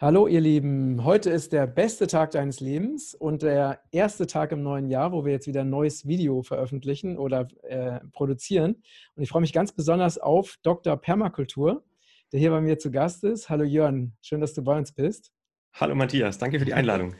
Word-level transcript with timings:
Hallo 0.00 0.28
ihr 0.28 0.40
Lieben, 0.40 1.04
heute 1.04 1.28
ist 1.28 1.52
der 1.52 1.66
beste 1.66 2.06
Tag 2.06 2.30
deines 2.30 2.60
Lebens 2.60 3.16
und 3.16 3.42
der 3.42 3.80
erste 3.90 4.28
Tag 4.28 4.52
im 4.52 4.62
neuen 4.62 4.86
Jahr, 4.86 5.10
wo 5.10 5.24
wir 5.24 5.32
jetzt 5.32 5.48
wieder 5.48 5.62
ein 5.62 5.70
neues 5.70 6.06
Video 6.06 6.44
veröffentlichen 6.44 7.18
oder 7.18 7.48
äh, 7.64 7.98
produzieren. 8.12 8.76
Und 9.16 9.24
ich 9.24 9.30
freue 9.30 9.40
mich 9.40 9.52
ganz 9.52 9.72
besonders 9.72 10.16
auf 10.16 10.56
Dr. 10.62 10.96
Permakultur, 10.96 11.82
der 12.30 12.38
hier 12.38 12.50
bei 12.50 12.60
mir 12.60 12.78
zu 12.78 12.92
Gast 12.92 13.24
ist. 13.24 13.50
Hallo 13.50 13.64
Jörn, 13.64 14.12
schön, 14.22 14.40
dass 14.40 14.54
du 14.54 14.62
bei 14.62 14.78
uns 14.78 14.92
bist. 14.92 15.32
Hallo 15.72 15.96
Matthias, 15.96 16.38
danke 16.38 16.60
für 16.60 16.64
die 16.64 16.74
Einladung. 16.74 17.16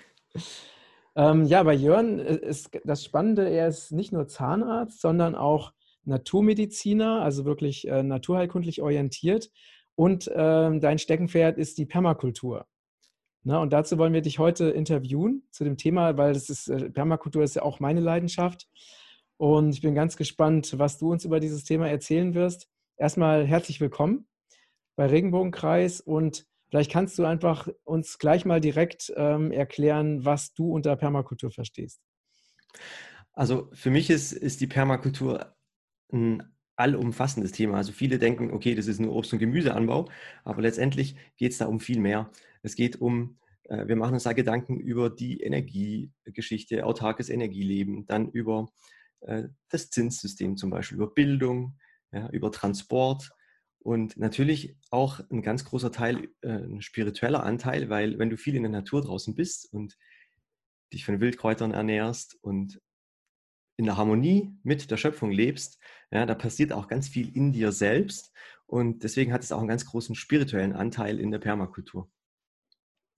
ähm, 1.17 1.47
ja, 1.47 1.65
bei 1.65 1.75
Jörn 1.75 2.21
ist 2.21 2.71
das 2.85 3.05
Spannende, 3.05 3.49
er 3.49 3.67
ist 3.67 3.91
nicht 3.91 4.13
nur 4.13 4.29
Zahnarzt, 4.29 5.01
sondern 5.01 5.35
auch 5.35 5.73
Naturmediziner, 6.05 7.23
also 7.23 7.45
wirklich 7.45 7.89
äh, 7.89 8.05
naturheilkundlich 8.05 8.83
orientiert 8.83 9.51
und 9.99 10.29
äh, 10.29 10.79
dein 10.79 11.01
Steckenpferd 11.01 11.59
ist 11.59 11.77
die 11.77 11.85
Permakultur. 11.85 12.69
Na, 13.43 13.61
und 13.61 13.73
dazu 13.73 13.99
wollen 13.99 14.13
wir 14.13 14.21
dich 14.23 14.39
heute 14.39 14.71
interviewen 14.71 15.43
zu 15.51 15.65
dem 15.65 15.77
Thema, 15.77 16.17
weil 16.17 16.35
das 16.35 16.49
ist, 16.49 16.69
äh, 16.69 16.89
Permakultur 16.89 17.43
ist 17.43 17.57
ja 17.57 17.63
auch 17.63 17.81
meine 17.81 17.99
Leidenschaft. 17.99 18.69
Und 19.39 19.71
ich 19.71 19.81
bin 19.81 19.97
ganz 19.97 20.17
gespannt, 20.17 20.79
was 20.79 20.99
du 20.99 21.11
uns 21.11 21.25
über 21.25 21.41
dieses 21.41 21.65
Thema 21.65 21.89
erzählen 21.89 22.35
wirst. 22.35 22.69
Erstmal 22.97 23.45
herzlich 23.45 23.81
willkommen 23.81 24.29
bei 24.95 25.07
Regenbogenkreis 25.07 26.01
und 26.01 26.47
vielleicht 26.71 26.93
kannst 26.93 27.19
du 27.19 27.25
einfach 27.25 27.69
uns 27.83 28.19
gleich 28.19 28.45
mal 28.45 28.61
direkt 28.61 29.13
ähm, 29.17 29.51
erklären, 29.51 30.25
was 30.25 30.55
du 30.55 30.73
unter 30.73 30.95
Permakultur 30.95 31.51
verstehst. 31.51 32.01
Also 33.33 33.69
für 33.73 33.91
mich 33.91 34.11
ist, 34.11 34.31
ist 34.31 34.61
die 34.61 34.69
Permakultur 34.69 35.57
ein 36.13 36.57
allumfassendes 36.79 37.53
Thema. 37.53 37.77
Also 37.77 37.93
viele 37.93 38.19
denken, 38.19 38.51
okay, 38.51 38.75
das 38.75 38.87
ist 38.87 39.01
nur 39.01 39.15
Obst- 39.15 39.33
und 39.33 39.39
Gemüseanbau, 39.41 40.09
aber 40.45 40.63
letztendlich 40.63 41.17
geht 41.37 41.53
es 41.53 41.59
da 41.59 41.67
um 41.67 41.81
viel 41.81 41.99
mehr. 41.99 42.31
Es 42.63 42.77
geht 42.77 43.01
um, 43.01 43.39
äh, 43.65 43.87
wir 43.89 43.97
machen 43.97 44.15
uns 44.15 44.23
da 44.23 44.33
Gedanken 44.33 44.79
über 44.79 45.11
die 45.11 45.41
Energiegeschichte, 45.41 46.87
autarkes 46.87 47.29
Energieleben, 47.29 48.07
dann 48.07 48.31
über 48.31 48.69
äh, 49.21 49.45
das 49.69 49.91
Zinssystem 49.91 50.57
zum 50.57 50.71
Beispiel, 50.71 50.97
über 50.97 51.13
Bildung, 51.13 51.79
ja, 52.13 52.29
über 52.31 52.53
Transport 52.53 53.31
und 53.81 54.17
natürlich 54.17 54.77
auch 54.91 55.21
ein 55.31 55.43
ganz 55.43 55.65
großer 55.65 55.91
Teil, 55.91 56.29
äh, 56.43 56.49
ein 56.49 56.83
spiritueller 56.83 57.43
Anteil, 57.43 57.91
weil 57.91 58.19
wenn 58.19 58.31
du 58.31 58.37
viel 58.37 58.55
in 58.55 58.63
der 58.63 58.73
Natur 58.73 59.03
draußen 59.03 59.35
bist 59.35 59.73
und 59.73 59.97
dich 60.93 61.05
von 61.05 61.21
Wildkräutern 61.21 61.73
ernährst 61.73 62.39
und 62.41 62.81
in 63.79 63.87
der 63.87 63.97
Harmonie 63.97 64.53
mit 64.63 64.91
der 64.91 64.99
Schöpfung 64.99 65.31
lebst, 65.31 65.79
ja, 66.11 66.27
da 66.27 66.35
passiert 66.35 66.73
auch 66.73 66.89
ganz 66.89 67.09
viel 67.09 67.35
in 67.35 67.53
dir 67.53 67.73
selbst. 67.73 68.33
Und 68.67 69.03
deswegen 69.03 69.33
hat 69.33 69.43
es 69.43 69.53
auch 69.53 69.61
einen 69.61 69.69
ganz 69.69 69.87
großen 69.87 70.15
spirituellen 70.15 70.75
Anteil 70.75 71.19
in 71.19 71.31
der 71.31 71.39
Permakultur. 71.39 72.11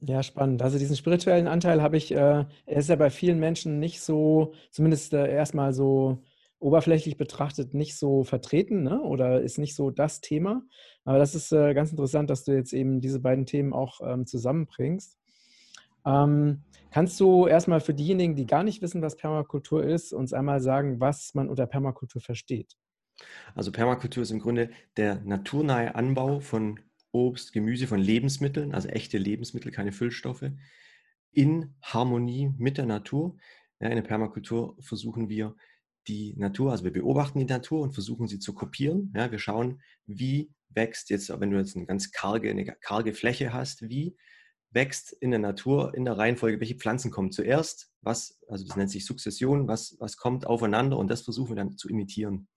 Ja, 0.00 0.22
spannend. 0.22 0.62
Also 0.62 0.78
diesen 0.78 0.96
spirituellen 0.96 1.48
Anteil 1.48 1.82
habe 1.82 1.96
ich, 1.96 2.12
äh, 2.12 2.16
er 2.16 2.76
ist 2.76 2.88
ja 2.88 2.96
bei 2.96 3.10
vielen 3.10 3.38
Menschen 3.38 3.78
nicht 3.80 4.00
so, 4.00 4.54
zumindest 4.70 5.12
äh, 5.12 5.30
erstmal 5.30 5.72
so 5.72 6.22
oberflächlich 6.58 7.16
betrachtet, 7.16 7.74
nicht 7.74 7.96
so 7.96 8.22
vertreten 8.22 8.82
ne? 8.82 9.02
oder 9.02 9.40
ist 9.40 9.58
nicht 9.58 9.74
so 9.74 9.90
das 9.90 10.20
Thema. 10.20 10.62
Aber 11.04 11.18
das 11.18 11.34
ist 11.34 11.52
äh, 11.52 11.74
ganz 11.74 11.90
interessant, 11.90 12.30
dass 12.30 12.44
du 12.44 12.52
jetzt 12.52 12.72
eben 12.72 13.00
diese 13.00 13.20
beiden 13.20 13.46
Themen 13.46 13.72
auch 13.72 14.00
ähm, 14.02 14.26
zusammenbringst. 14.26 15.18
Ähm, 16.06 16.62
kannst 16.90 17.18
du 17.20 17.46
erstmal 17.46 17.80
für 17.80 17.94
diejenigen, 17.94 18.36
die 18.36 18.46
gar 18.46 18.62
nicht 18.62 18.82
wissen, 18.82 19.02
was 19.02 19.16
Permakultur 19.16 19.84
ist, 19.84 20.12
uns 20.12 20.32
einmal 20.32 20.60
sagen, 20.60 21.00
was 21.00 21.34
man 21.34 21.48
unter 21.48 21.66
Permakultur 21.66 22.20
versteht? 22.20 22.76
Also 23.54 23.72
Permakultur 23.72 24.22
ist 24.22 24.30
im 24.30 24.40
Grunde 24.40 24.70
der 24.96 25.20
naturnahe 25.20 25.94
Anbau 25.94 26.40
von 26.40 26.80
Obst, 27.12 27.52
Gemüse, 27.52 27.86
von 27.86 28.00
Lebensmitteln, 28.00 28.74
also 28.74 28.88
echte 28.88 29.18
Lebensmittel, 29.18 29.72
keine 29.72 29.92
Füllstoffe, 29.92 30.50
in 31.32 31.74
Harmonie 31.82 32.54
mit 32.58 32.78
der 32.78 32.86
Natur. 32.86 33.36
Ja, 33.80 33.88
in 33.88 33.96
der 33.96 34.02
Permakultur 34.02 34.76
versuchen 34.80 35.28
wir 35.28 35.56
die 36.08 36.34
Natur, 36.36 36.70
also 36.70 36.84
wir 36.84 36.92
beobachten 36.92 37.38
die 37.38 37.44
Natur 37.44 37.82
und 37.82 37.92
versuchen 37.92 38.26
sie 38.26 38.38
zu 38.38 38.54
kopieren. 38.54 39.12
Ja, 39.14 39.30
wir 39.30 39.38
schauen, 39.38 39.80
wie 40.06 40.50
wächst 40.68 41.10
jetzt, 41.10 41.28
wenn 41.40 41.50
du 41.50 41.58
jetzt 41.58 41.76
eine 41.76 41.86
ganz 41.86 42.10
karge, 42.12 42.50
eine 42.50 42.64
karge 42.64 43.12
Fläche 43.12 43.52
hast, 43.52 43.88
wie 43.88 44.16
wächst 44.70 45.12
in 45.12 45.30
der 45.30 45.40
Natur 45.40 45.94
in 45.94 46.04
der 46.04 46.16
Reihenfolge, 46.16 46.60
welche 46.60 46.76
Pflanzen 46.76 47.10
kommen 47.10 47.32
zuerst, 47.32 47.90
was, 48.02 48.40
also 48.48 48.64
das 48.66 48.76
nennt 48.76 48.90
sich 48.90 49.04
Sukzession, 49.04 49.68
was, 49.68 49.96
was 49.98 50.16
kommt 50.16 50.46
aufeinander 50.46 50.96
und 50.96 51.10
das 51.10 51.22
versuchen 51.22 51.50
wir 51.50 51.56
dann 51.56 51.76
zu 51.76 51.88
imitieren. 51.88 52.48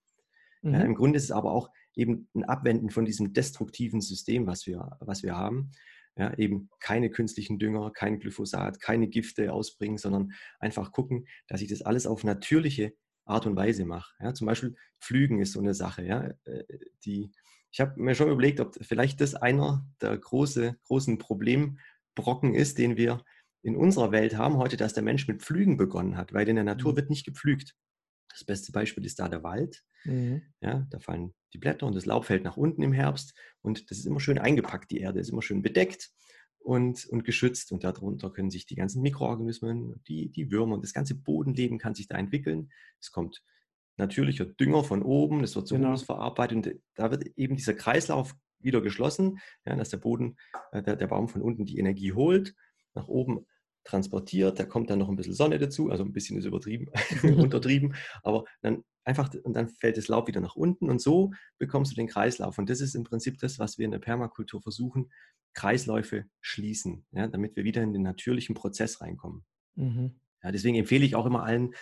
Mhm. 0.62 0.74
Ja, 0.74 0.80
Im 0.80 0.94
Grunde 0.94 1.16
ist 1.16 1.24
es 1.24 1.30
aber 1.30 1.52
auch 1.52 1.70
eben 1.94 2.28
ein 2.34 2.44
Abwenden 2.44 2.90
von 2.90 3.04
diesem 3.04 3.32
destruktiven 3.32 4.00
System, 4.00 4.46
was 4.46 4.66
wir, 4.66 4.96
was 5.00 5.22
wir 5.22 5.36
haben. 5.36 5.72
Ja, 6.16 6.32
eben 6.34 6.70
keine 6.78 7.10
künstlichen 7.10 7.58
Dünger, 7.58 7.90
kein 7.90 8.20
Glyphosat, 8.20 8.80
keine 8.80 9.08
Gifte 9.08 9.52
ausbringen, 9.52 9.98
sondern 9.98 10.32
einfach 10.60 10.92
gucken, 10.92 11.26
dass 11.48 11.60
ich 11.60 11.68
das 11.68 11.82
alles 11.82 12.06
auf 12.06 12.22
natürliche 12.22 12.94
Art 13.24 13.46
und 13.46 13.56
Weise 13.56 13.84
mache. 13.84 14.14
Ja, 14.20 14.32
zum 14.32 14.46
Beispiel 14.46 14.76
Flügen 15.00 15.40
ist 15.40 15.52
so 15.52 15.60
eine 15.60 15.74
Sache. 15.74 16.04
Ja, 16.04 16.30
äh, 16.44 16.64
die, 17.04 17.32
ich 17.72 17.80
habe 17.80 18.00
mir 18.00 18.14
schon 18.14 18.30
überlegt, 18.30 18.60
ob 18.60 18.76
vielleicht 18.84 19.20
das 19.20 19.34
einer 19.34 19.84
der 20.00 20.16
große, 20.16 20.76
großen 20.84 21.18
Probleme 21.18 21.76
Brocken 22.14 22.54
ist, 22.54 22.78
den 22.78 22.96
wir 22.96 23.24
in 23.62 23.76
unserer 23.76 24.12
Welt 24.12 24.36
haben 24.36 24.58
heute, 24.58 24.76
dass 24.76 24.92
der 24.92 25.02
Mensch 25.02 25.26
mit 25.26 25.42
Pflügen 25.42 25.76
begonnen 25.76 26.16
hat, 26.16 26.32
weil 26.32 26.48
in 26.48 26.56
der 26.56 26.64
Natur 26.64 26.92
mhm. 26.92 26.96
wird 26.96 27.10
nicht 27.10 27.24
gepflügt. 27.24 27.74
Das 28.30 28.44
beste 28.44 28.72
Beispiel 28.72 29.04
ist 29.04 29.18
da 29.18 29.28
der 29.28 29.42
Wald. 29.42 29.82
Mhm. 30.04 30.42
Ja, 30.60 30.86
da 30.90 30.98
fallen 30.98 31.34
die 31.54 31.58
Blätter 31.58 31.86
und 31.86 31.94
das 31.94 32.04
Laub 32.04 32.26
fällt 32.26 32.44
nach 32.44 32.56
unten 32.56 32.82
im 32.82 32.92
Herbst 32.92 33.34
und 33.62 33.90
das 33.90 33.98
ist 33.98 34.06
immer 34.06 34.20
schön 34.20 34.38
eingepackt. 34.38 34.90
Die 34.90 35.00
Erde 35.00 35.20
ist 35.20 35.30
immer 35.30 35.40
schön 35.40 35.62
bedeckt 35.62 36.10
und, 36.58 37.06
und 37.06 37.24
geschützt 37.24 37.72
und 37.72 37.84
darunter 37.84 38.30
können 38.30 38.50
sich 38.50 38.66
die 38.66 38.74
ganzen 38.74 39.02
Mikroorganismen, 39.02 40.02
die, 40.08 40.30
die 40.30 40.50
Würmer 40.50 40.74
und 40.74 40.84
das 40.84 40.92
ganze 40.92 41.14
Bodenleben 41.14 41.78
kann 41.78 41.94
sich 41.94 42.08
da 42.08 42.18
entwickeln. 42.18 42.70
Es 43.00 43.12
kommt 43.12 43.42
natürlicher 43.96 44.44
Dünger 44.44 44.82
von 44.82 45.02
oben, 45.02 45.40
das 45.40 45.54
wird 45.54 45.68
so 45.68 45.76
genau. 45.76 45.96
verarbeitet 45.96 46.56
und 46.56 46.80
da 46.96 47.10
wird 47.10 47.26
eben 47.36 47.56
dieser 47.56 47.74
Kreislauf 47.74 48.34
wieder 48.64 48.80
geschlossen, 48.80 49.38
ja, 49.64 49.76
dass 49.76 49.90
der 49.90 49.98
Boden, 49.98 50.36
äh, 50.72 50.82
der, 50.82 50.96
der 50.96 51.06
Baum 51.06 51.28
von 51.28 51.42
unten 51.42 51.64
die 51.64 51.78
Energie 51.78 52.12
holt, 52.12 52.54
nach 52.94 53.08
oben 53.08 53.46
transportiert, 53.84 54.58
da 54.58 54.64
kommt 54.64 54.90
dann 54.90 54.98
noch 54.98 55.08
ein 55.08 55.16
bisschen 55.16 55.34
Sonne 55.34 55.58
dazu, 55.58 55.90
also 55.90 56.04
ein 56.04 56.12
bisschen 56.12 56.38
ist 56.38 56.46
übertrieben, 56.46 56.88
untertrieben, 57.22 57.94
aber 58.22 58.44
dann 58.62 58.82
einfach, 59.04 59.32
und 59.42 59.54
dann 59.54 59.68
fällt 59.68 59.96
das 59.96 60.08
Laub 60.08 60.28
wieder 60.28 60.40
nach 60.40 60.56
unten 60.56 60.88
und 60.88 61.00
so 61.00 61.32
bekommst 61.58 61.92
du 61.92 61.96
den 61.96 62.08
Kreislauf. 62.08 62.58
Und 62.58 62.70
das 62.70 62.80
ist 62.80 62.94
im 62.94 63.04
Prinzip 63.04 63.38
das, 63.38 63.58
was 63.58 63.78
wir 63.78 63.84
in 63.84 63.90
der 63.90 63.98
Permakultur 63.98 64.62
versuchen, 64.62 65.10
Kreisläufe 65.52 66.24
schließen, 66.40 67.06
ja, 67.12 67.28
damit 67.28 67.54
wir 67.56 67.64
wieder 67.64 67.82
in 67.82 67.92
den 67.92 68.02
natürlichen 68.02 68.54
Prozess 68.54 69.00
reinkommen. 69.00 69.44
Mhm. 69.76 70.20
Ja, 70.42 70.50
deswegen 70.50 70.76
empfehle 70.76 71.04
ich 71.04 71.14
auch 71.14 71.26
immer 71.26 71.44
allen, 71.44 71.74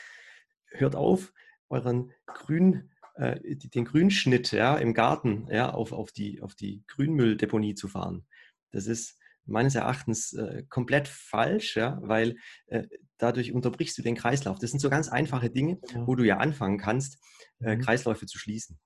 hört 0.70 0.94
auf, 0.96 1.32
euren 1.68 2.12
grün 2.26 2.91
äh, 3.14 3.38
den 3.56 3.84
Grünschnitt 3.84 4.52
ja, 4.52 4.76
im 4.76 4.94
Garten 4.94 5.46
ja, 5.50 5.70
auf, 5.70 5.92
auf, 5.92 6.12
die, 6.12 6.42
auf 6.42 6.54
die 6.54 6.84
Grünmülldeponie 6.86 7.74
zu 7.74 7.88
fahren. 7.88 8.26
Das 8.70 8.86
ist 8.86 9.18
meines 9.44 9.74
Erachtens 9.74 10.32
äh, 10.34 10.64
komplett 10.68 11.08
falsch, 11.08 11.76
ja, 11.76 11.98
weil 12.02 12.36
äh, 12.66 12.84
dadurch 13.18 13.52
unterbrichst 13.52 13.98
du 13.98 14.02
den 14.02 14.14
Kreislauf. 14.14 14.58
Das 14.58 14.70
sind 14.70 14.80
so 14.80 14.90
ganz 14.90 15.08
einfache 15.08 15.50
Dinge, 15.50 15.78
ja. 15.92 16.06
wo 16.06 16.14
du 16.14 16.24
ja 16.24 16.38
anfangen 16.38 16.78
kannst, 16.78 17.18
äh, 17.60 17.76
mhm. 17.76 17.80
Kreisläufe 17.80 18.26
zu 18.26 18.38
schließen. 18.38 18.78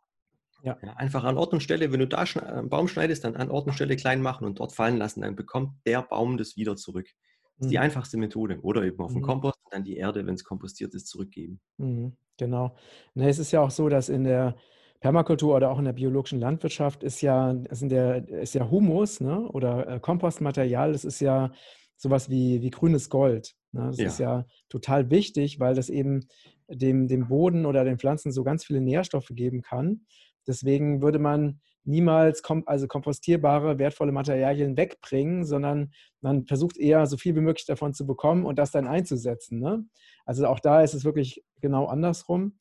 Ja. 0.62 0.78
ja. 0.82 0.94
einfach 0.94 1.24
an 1.24 1.36
Ort 1.36 1.52
und 1.52 1.62
Stelle, 1.62 1.92
wenn 1.92 2.00
du 2.00 2.08
da 2.08 2.18
einen 2.18 2.70
Baum 2.70 2.88
schneidest, 2.88 3.24
dann 3.24 3.36
an 3.36 3.50
Ort 3.50 3.66
und 3.66 3.74
Stelle 3.74 3.96
klein 3.96 4.22
machen 4.22 4.46
und 4.46 4.58
dort 4.58 4.72
fallen 4.72 4.96
lassen, 4.96 5.20
dann 5.20 5.36
bekommt 5.36 5.74
der 5.86 6.02
Baum 6.02 6.38
das 6.38 6.56
wieder 6.56 6.76
zurück. 6.76 7.08
Das 7.58 7.66
ist 7.66 7.72
die 7.72 7.76
mhm. 7.76 7.84
einfachste 7.84 8.18
Methode. 8.18 8.58
Oder 8.62 8.82
eben 8.82 9.00
auf 9.00 9.12
den 9.12 9.20
mhm. 9.20 9.26
Kompost 9.26 9.58
und 9.64 9.72
dann 9.72 9.84
die 9.84 9.96
Erde, 9.96 10.26
wenn 10.26 10.34
es 10.34 10.44
kompostiert 10.44 10.94
ist, 10.94 11.06
zurückgeben. 11.08 11.60
Mhm. 11.78 12.16
Genau. 12.36 12.76
Ne, 13.14 13.28
es 13.28 13.38
ist 13.38 13.52
ja 13.52 13.62
auch 13.62 13.70
so, 13.70 13.88
dass 13.88 14.08
in 14.08 14.24
der 14.24 14.56
Permakultur 15.00 15.56
oder 15.56 15.70
auch 15.70 15.78
in 15.78 15.84
der 15.84 15.92
biologischen 15.92 16.40
Landwirtschaft 16.40 17.02
ist 17.02 17.20
ja, 17.20 17.52
ist, 17.52 17.82
der, 17.82 18.28
ist 18.28 18.54
ja 18.54 18.70
Humus 18.70 19.20
ne? 19.20 19.40
oder 19.50 19.88
äh, 19.88 20.00
Kompostmaterial, 20.00 20.92
das 20.92 21.04
ist 21.04 21.20
ja 21.20 21.52
sowas 21.96 22.28
wie, 22.28 22.60
wie 22.60 22.70
grünes 22.70 23.08
Gold. 23.08 23.54
Ne? 23.72 23.86
Das 23.86 23.98
ja. 23.98 24.06
ist 24.06 24.18
ja 24.18 24.46
total 24.68 25.10
wichtig, 25.10 25.60
weil 25.60 25.74
das 25.74 25.88
eben 25.88 26.26
dem, 26.68 27.08
dem 27.08 27.28
Boden 27.28 27.66
oder 27.66 27.84
den 27.84 27.98
Pflanzen 27.98 28.32
so 28.32 28.42
ganz 28.44 28.64
viele 28.64 28.80
Nährstoffe 28.80 29.30
geben 29.30 29.62
kann. 29.62 30.06
Deswegen 30.46 31.02
würde 31.02 31.18
man 31.18 31.60
niemals 31.86 32.42
kom 32.42 32.64
also 32.66 32.86
kompostierbare, 32.86 33.78
wertvolle 33.78 34.12
Materialien 34.12 34.76
wegbringen, 34.76 35.44
sondern 35.44 35.92
man 36.20 36.44
versucht 36.46 36.76
eher 36.76 37.06
so 37.06 37.16
viel 37.16 37.36
wie 37.36 37.40
möglich 37.40 37.66
davon 37.66 37.94
zu 37.94 38.06
bekommen 38.06 38.44
und 38.44 38.58
das 38.58 38.72
dann 38.72 38.86
einzusetzen. 38.86 39.60
Ne? 39.60 39.84
Also 40.24 40.46
auch 40.46 40.60
da 40.60 40.82
ist 40.82 40.94
es 40.94 41.04
wirklich 41.04 41.44
genau 41.60 41.86
andersrum. 41.86 42.58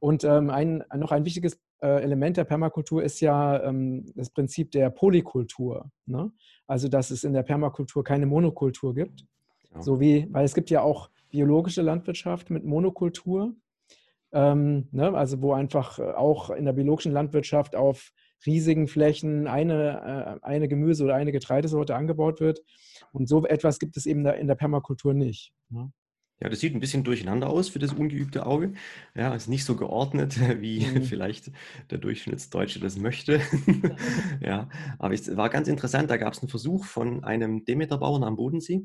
Und 0.00 0.24
ähm, 0.24 0.50
ein, 0.50 0.84
noch 0.94 1.12
ein 1.12 1.24
wichtiges 1.24 1.58
äh, 1.80 2.02
Element 2.02 2.36
der 2.36 2.44
Permakultur 2.44 3.02
ist 3.02 3.20
ja 3.20 3.62
ähm, 3.62 4.04
das 4.16 4.30
Prinzip 4.30 4.70
der 4.72 4.90
Polykultur. 4.90 5.90
Ne? 6.06 6.32
Also 6.66 6.88
dass 6.88 7.10
es 7.10 7.24
in 7.24 7.32
der 7.32 7.42
Permakultur 7.42 8.02
keine 8.02 8.26
Monokultur 8.26 8.94
gibt. 8.94 9.24
Ja. 9.72 9.82
So 9.82 10.00
wie, 10.00 10.26
weil 10.30 10.44
es 10.44 10.54
gibt 10.54 10.70
ja 10.70 10.82
auch 10.82 11.10
biologische 11.30 11.82
Landwirtschaft 11.82 12.50
mit 12.50 12.64
Monokultur. 12.64 13.54
Ähm, 14.32 14.88
ne? 14.90 15.14
Also 15.14 15.40
wo 15.40 15.52
einfach 15.52 15.98
auch 15.98 16.50
in 16.50 16.64
der 16.64 16.72
biologischen 16.72 17.12
Landwirtschaft 17.12 17.76
auf 17.76 18.12
riesigen 18.46 18.88
Flächen 18.88 19.46
eine, 19.46 20.40
äh, 20.42 20.46
eine 20.46 20.68
Gemüse- 20.68 21.04
oder 21.04 21.14
eine 21.14 21.32
Getreidesorte 21.32 21.94
angebaut 21.94 22.40
wird. 22.40 22.60
Und 23.12 23.28
so 23.28 23.44
etwas 23.46 23.78
gibt 23.78 23.96
es 23.96 24.06
eben 24.06 24.26
in 24.26 24.46
der 24.46 24.54
Permakultur 24.54 25.14
nicht. 25.14 25.52
Ne? 25.68 25.92
Ja, 26.40 26.48
das 26.48 26.60
sieht 26.60 26.74
ein 26.74 26.80
bisschen 26.80 27.04
durcheinander 27.04 27.48
aus 27.48 27.68
für 27.68 27.78
das 27.78 27.92
ungeübte 27.92 28.44
Auge. 28.44 28.74
Ja, 29.14 29.34
ist 29.34 29.48
nicht 29.48 29.64
so 29.64 29.76
geordnet, 29.76 30.38
wie 30.60 30.84
mhm. 30.84 31.02
vielleicht 31.02 31.52
der 31.90 31.98
Durchschnittsdeutsche 31.98 32.80
das 32.80 32.98
möchte. 32.98 33.40
ja, 34.40 34.68
aber 34.98 35.14
es 35.14 35.36
war 35.36 35.48
ganz 35.48 35.68
interessant. 35.68 36.10
Da 36.10 36.16
gab 36.16 36.32
es 36.32 36.40
einen 36.40 36.48
Versuch 36.48 36.84
von 36.84 37.24
einem 37.24 37.64
Demeterbauern 37.64 38.24
am 38.24 38.36
Bodensee, 38.36 38.82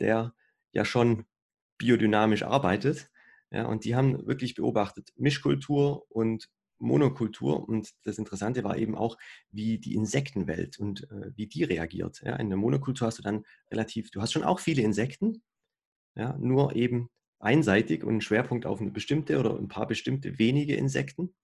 der 0.00 0.34
ja 0.72 0.84
schon 0.84 1.24
biodynamisch 1.76 2.42
arbeitet. 2.42 3.10
Ja, 3.50 3.66
und 3.66 3.84
die 3.84 3.94
haben 3.94 4.26
wirklich 4.26 4.54
beobachtet 4.54 5.12
Mischkultur 5.16 6.04
und 6.10 6.48
Monokultur. 6.78 7.68
Und 7.68 7.90
das 8.04 8.18
Interessante 8.18 8.64
war 8.64 8.76
eben 8.76 8.96
auch, 8.96 9.16
wie 9.50 9.78
die 9.78 9.94
Insektenwelt 9.94 10.78
und 10.78 11.10
äh, 11.10 11.30
wie 11.34 11.46
die 11.46 11.64
reagiert. 11.64 12.22
Ja, 12.24 12.36
in 12.36 12.48
der 12.48 12.58
Monokultur 12.58 13.06
hast 13.06 13.18
du 13.18 13.22
dann 13.22 13.44
relativ, 13.70 14.10
du 14.10 14.20
hast 14.20 14.32
schon 14.32 14.44
auch 14.44 14.60
viele 14.60 14.82
Insekten, 14.82 15.42
ja, 16.14 16.36
nur 16.38 16.74
eben 16.76 17.10
einseitig 17.40 18.02
und 18.02 18.10
einen 18.10 18.20
Schwerpunkt 18.20 18.66
auf 18.66 18.80
eine 18.80 18.90
bestimmte 18.90 19.38
oder 19.38 19.56
ein 19.56 19.68
paar 19.68 19.86
bestimmte 19.86 20.38
wenige 20.38 20.74
Insekten. 20.74 21.34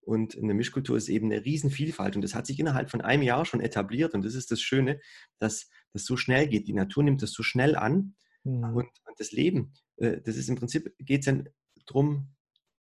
Und 0.00 0.34
in 0.34 0.48
der 0.48 0.56
Mischkultur 0.56 0.96
ist 0.96 1.08
eben 1.08 1.30
eine 1.30 1.44
Riesenvielfalt 1.44 2.16
und 2.16 2.22
das 2.22 2.34
hat 2.34 2.46
sich 2.46 2.58
innerhalb 2.58 2.90
von 2.90 3.00
einem 3.00 3.22
Jahr 3.22 3.44
schon 3.44 3.60
etabliert 3.60 4.14
und 4.14 4.24
das 4.24 4.34
ist 4.34 4.50
das 4.50 4.60
Schöne, 4.60 5.00
dass 5.38 5.70
das 5.92 6.04
so 6.04 6.16
schnell 6.16 6.48
geht. 6.48 6.66
Die 6.66 6.72
Natur 6.72 7.04
nimmt 7.04 7.22
das 7.22 7.32
so 7.32 7.44
schnell 7.44 7.76
an 7.76 8.14
mhm. 8.42 8.76
und, 8.76 8.88
das 9.18 9.30
Leben, 9.30 9.74
äh, 9.98 10.20
das 10.22 10.36
ist 10.36 10.48
im 10.48 10.56
Prinzip, 10.56 10.92
geht 10.98 11.20
es 11.20 11.26
dann 11.26 11.48
darum, 11.86 12.34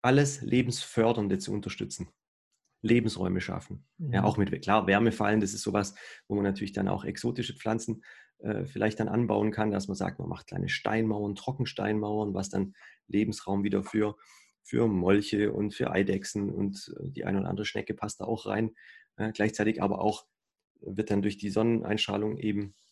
alles 0.02 0.42
Lebensfördernde 0.42 1.38
zu 1.38 1.52
unterstützen. 1.52 2.08
Lebensräume 2.82 3.40
schaffen. 3.40 3.84
Mhm. 3.98 4.12
Ja, 4.12 4.24
auch 4.24 4.36
mit, 4.36 4.62
klar, 4.62 4.86
Wärmefallen, 4.86 5.40
das 5.40 5.52
ist 5.52 5.62
sowas, 5.62 5.94
wo 6.28 6.36
man 6.36 6.44
natürlich 6.44 6.72
dann 6.72 6.88
auch 6.88 7.04
exotische 7.04 7.54
Pflanzen 7.54 8.04
äh, 8.38 8.64
vielleicht 8.66 9.00
dann 9.00 9.08
anbauen 9.08 9.50
kann, 9.50 9.70
dass 9.70 9.88
man 9.88 9.96
sagt, 9.96 10.20
man 10.20 10.28
macht 10.28 10.46
kleine 10.46 10.68
Steinmauern, 10.68 11.34
Trockensteinmauern, 11.34 12.34
was 12.34 12.50
dann 12.50 12.74
Lebensraum 13.08 13.64
wieder 13.64 13.82
für, 13.82 14.16
für 14.62 14.86
Molche 14.86 15.52
und 15.52 15.74
für 15.74 15.90
Eidechsen 15.90 16.50
und 16.50 16.94
äh, 17.00 17.10
die 17.10 17.24
eine 17.24 17.40
oder 17.40 17.48
andere 17.48 17.66
Schnecke 17.66 17.94
passt 17.94 18.20
da 18.20 18.26
auch 18.26 18.46
rein. 18.46 18.76
Äh, 19.16 19.32
gleichzeitig 19.32 19.82
aber 19.82 20.00
auch 20.00 20.26
wird 20.80 21.10
dann 21.10 21.22
durch 21.22 21.36
die 21.36 21.50
Sonneneinstrahlung 21.50 22.36
eben 22.38 22.62
äh, 22.62 22.87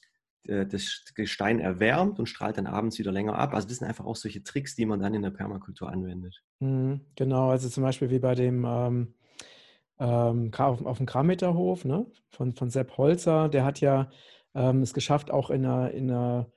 das 0.47 1.05
Gestein 1.15 1.61
erwärmt 1.61 2.19
und 2.19 2.27
strahlt 2.27 2.59
dann 2.59 2.67
abends 2.67 2.99
wieder 2.99 3.13
länger 3.13 3.39
ab. 3.39 3.55
Also 3.55 3.69
das 3.69 3.79
sind 3.79 3.89
einfach 3.89 4.05
auch 4.07 4.17
solche 4.17 4.43
Tricks, 4.43 4.75
die 4.77 4.87
man 4.87 5.01
dann 5.01 5.15
in 5.15 5.23
der 5.23 5.31
Permakultur 5.31 5.91
anwendet. 5.91 6.43
Mhm, 6.61 7.01
genau, 7.15 7.51
also 7.51 7.69
zum 7.69 7.83
Beispiel 7.83 8.11
wie 8.11 8.19
bei 8.19 8.35
dem 8.35 8.65
ähm, 8.65 9.15
ähm, 9.99 10.51
auf, 10.57 10.99
dem 10.99 11.07
Krammeterhof 11.07 11.85
ne? 11.85 12.07
von, 12.31 12.55
von 12.55 12.71
Sepp 12.71 12.97
Holzer, 12.97 13.49
der 13.49 13.65
hat 13.65 13.81
ja 13.81 14.11
ähm, 14.55 14.83
es 14.83 14.95
geschafft, 14.95 15.31
auch 15.31 15.51
in 15.51 15.65
einer, 15.65 15.91
in 15.93 16.11
einer 16.11 16.51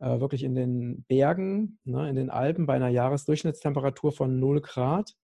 äh, 0.00 0.20
wirklich 0.20 0.44
in 0.44 0.54
den 0.54 1.04
Bergen, 1.08 1.78
ne, 1.84 2.08
in 2.08 2.16
den 2.16 2.30
Alpen 2.30 2.66
bei 2.66 2.74
einer 2.74 2.88
Jahresdurchschnittstemperatur 2.88 4.12
von 4.12 4.38
0 4.38 4.60
Grad, 4.60 5.14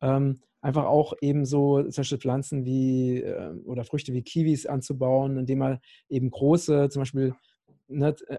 ähm, 0.00 0.40
einfach 0.60 0.84
auch 0.84 1.14
eben 1.20 1.44
so 1.44 1.88
solche 1.90 2.18
Pflanzen 2.18 2.64
wie 2.64 3.22
äh, 3.22 3.54
oder 3.64 3.84
Früchte 3.84 4.12
wie 4.12 4.22
Kiwis 4.22 4.66
anzubauen, 4.66 5.38
indem 5.38 5.58
man 5.58 5.78
eben 6.08 6.30
große, 6.30 6.88
zum 6.90 7.02
Beispiel 7.02 7.34
ne, 7.90 8.14
äh, 8.28 8.38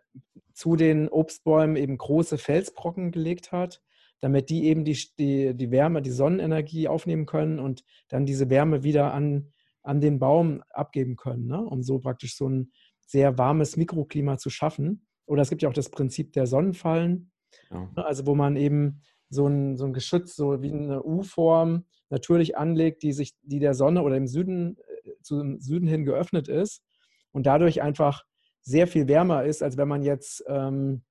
zu 0.54 0.76
den 0.76 1.10
Obstbäumen 1.10 1.76
eben 1.76 1.98
große 1.98 2.38
Felsbrocken 2.38 3.12
gelegt 3.12 3.52
hat, 3.52 3.82
damit 4.20 4.50
die 4.50 4.66
eben 4.66 4.86
die, 4.86 4.98
die, 5.18 5.56
die 5.56 5.72
Wärme, 5.72 6.02
die 6.02 6.12
Sonnenenergie 6.12 6.88
aufnehmen 6.88 7.26
können 7.26 7.60
und 7.60 7.84
dann 8.10 8.26
diese 8.26 8.50
Wärme 8.50 8.84
wieder 8.84 9.14
an, 9.14 9.52
an 9.82 10.02
den 10.02 10.20
Baum 10.20 10.64
abgeben 10.70 11.16
können, 11.16 11.48
ne? 11.48 11.62
um 11.62 11.82
so 11.82 12.00
praktisch 12.00 12.36
so 12.36 12.48
ein 12.48 12.72
sehr 13.06 13.38
warmes 13.38 13.78
Mikroklima 13.78 14.38
zu 14.38 14.50
schaffen. 14.50 15.06
Oder 15.26 15.42
es 15.42 15.50
gibt 15.50 15.62
ja 15.62 15.70
auch 15.70 15.74
das 15.74 15.90
Prinzip 15.90 16.34
der 16.34 16.46
Sonnenfallen, 16.46 17.32
ja. 17.70 17.90
Ne, 17.96 18.06
also 18.06 18.26
wo 18.26 18.36
man 18.36 18.56
eben 18.56 19.02
so 19.30 19.48
ein, 19.48 19.78
so 19.78 19.86
ein 19.86 19.94
Geschütz, 19.94 20.36
so 20.36 20.62
wie 20.62 20.72
eine 20.72 21.04
U-Form 21.04 21.86
natürlich 22.10 22.58
anlegt, 22.58 23.04
die 23.04 23.14
sich, 23.14 23.34
die 23.42 23.60
der 23.60 23.74
Sonne 23.74 24.04
oder 24.04 24.18
im 24.18 24.28
Süden, 24.28 24.78
äh, 25.04 25.12
zum 25.22 25.60
Süden 25.60 25.88
hin 25.88 26.06
geöffnet 26.06 26.48
ist 26.48 26.84
und 27.32 27.46
dadurch 27.46 27.82
einfach 27.82 28.24
sehr 28.62 28.88
viel 28.88 29.08
wärmer 29.08 29.44
ist, 29.44 29.64
als 29.64 29.78
wenn 29.78 29.88
man 29.88 30.04
jetzt, 30.04 30.44
ähm, 30.48 31.02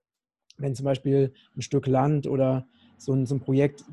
wenn 0.58 0.74
zum 0.74 0.84
Beispiel 0.84 1.32
ein 1.56 1.62
Stück 1.62 1.86
Land 1.86 2.26
oder 2.26 2.66
so 2.98 3.12
ein, 3.12 3.26
so 3.26 3.34
ein 3.34 3.40
Projekt 3.40 3.84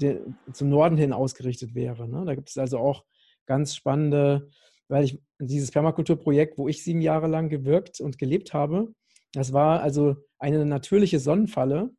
zum 0.53 0.69
Norden 0.69 0.97
hin 0.97 1.13
ausgerichtet 1.13 1.73
wäre. 1.75 2.07
Ne? 2.07 2.25
Da 2.25 2.35
gibt 2.35 2.49
es 2.49 2.57
also 2.57 2.79
auch 2.79 3.05
ganz 3.45 3.75
spannende, 3.75 4.49
weil 4.89 5.05
ich 5.05 5.21
dieses 5.39 5.71
Permakulturprojekt, 5.71 6.57
wo 6.57 6.67
ich 6.67 6.83
sieben 6.83 7.01
Jahre 7.01 7.27
lang 7.27 7.49
gewirkt 7.49 8.01
und 8.01 8.17
gelebt 8.17 8.53
habe, 8.53 8.93
das 9.33 9.53
war 9.53 9.81
also 9.81 10.15
eine 10.39 10.65
natürliche 10.65 11.19
Sonnenfalle, 11.19 11.91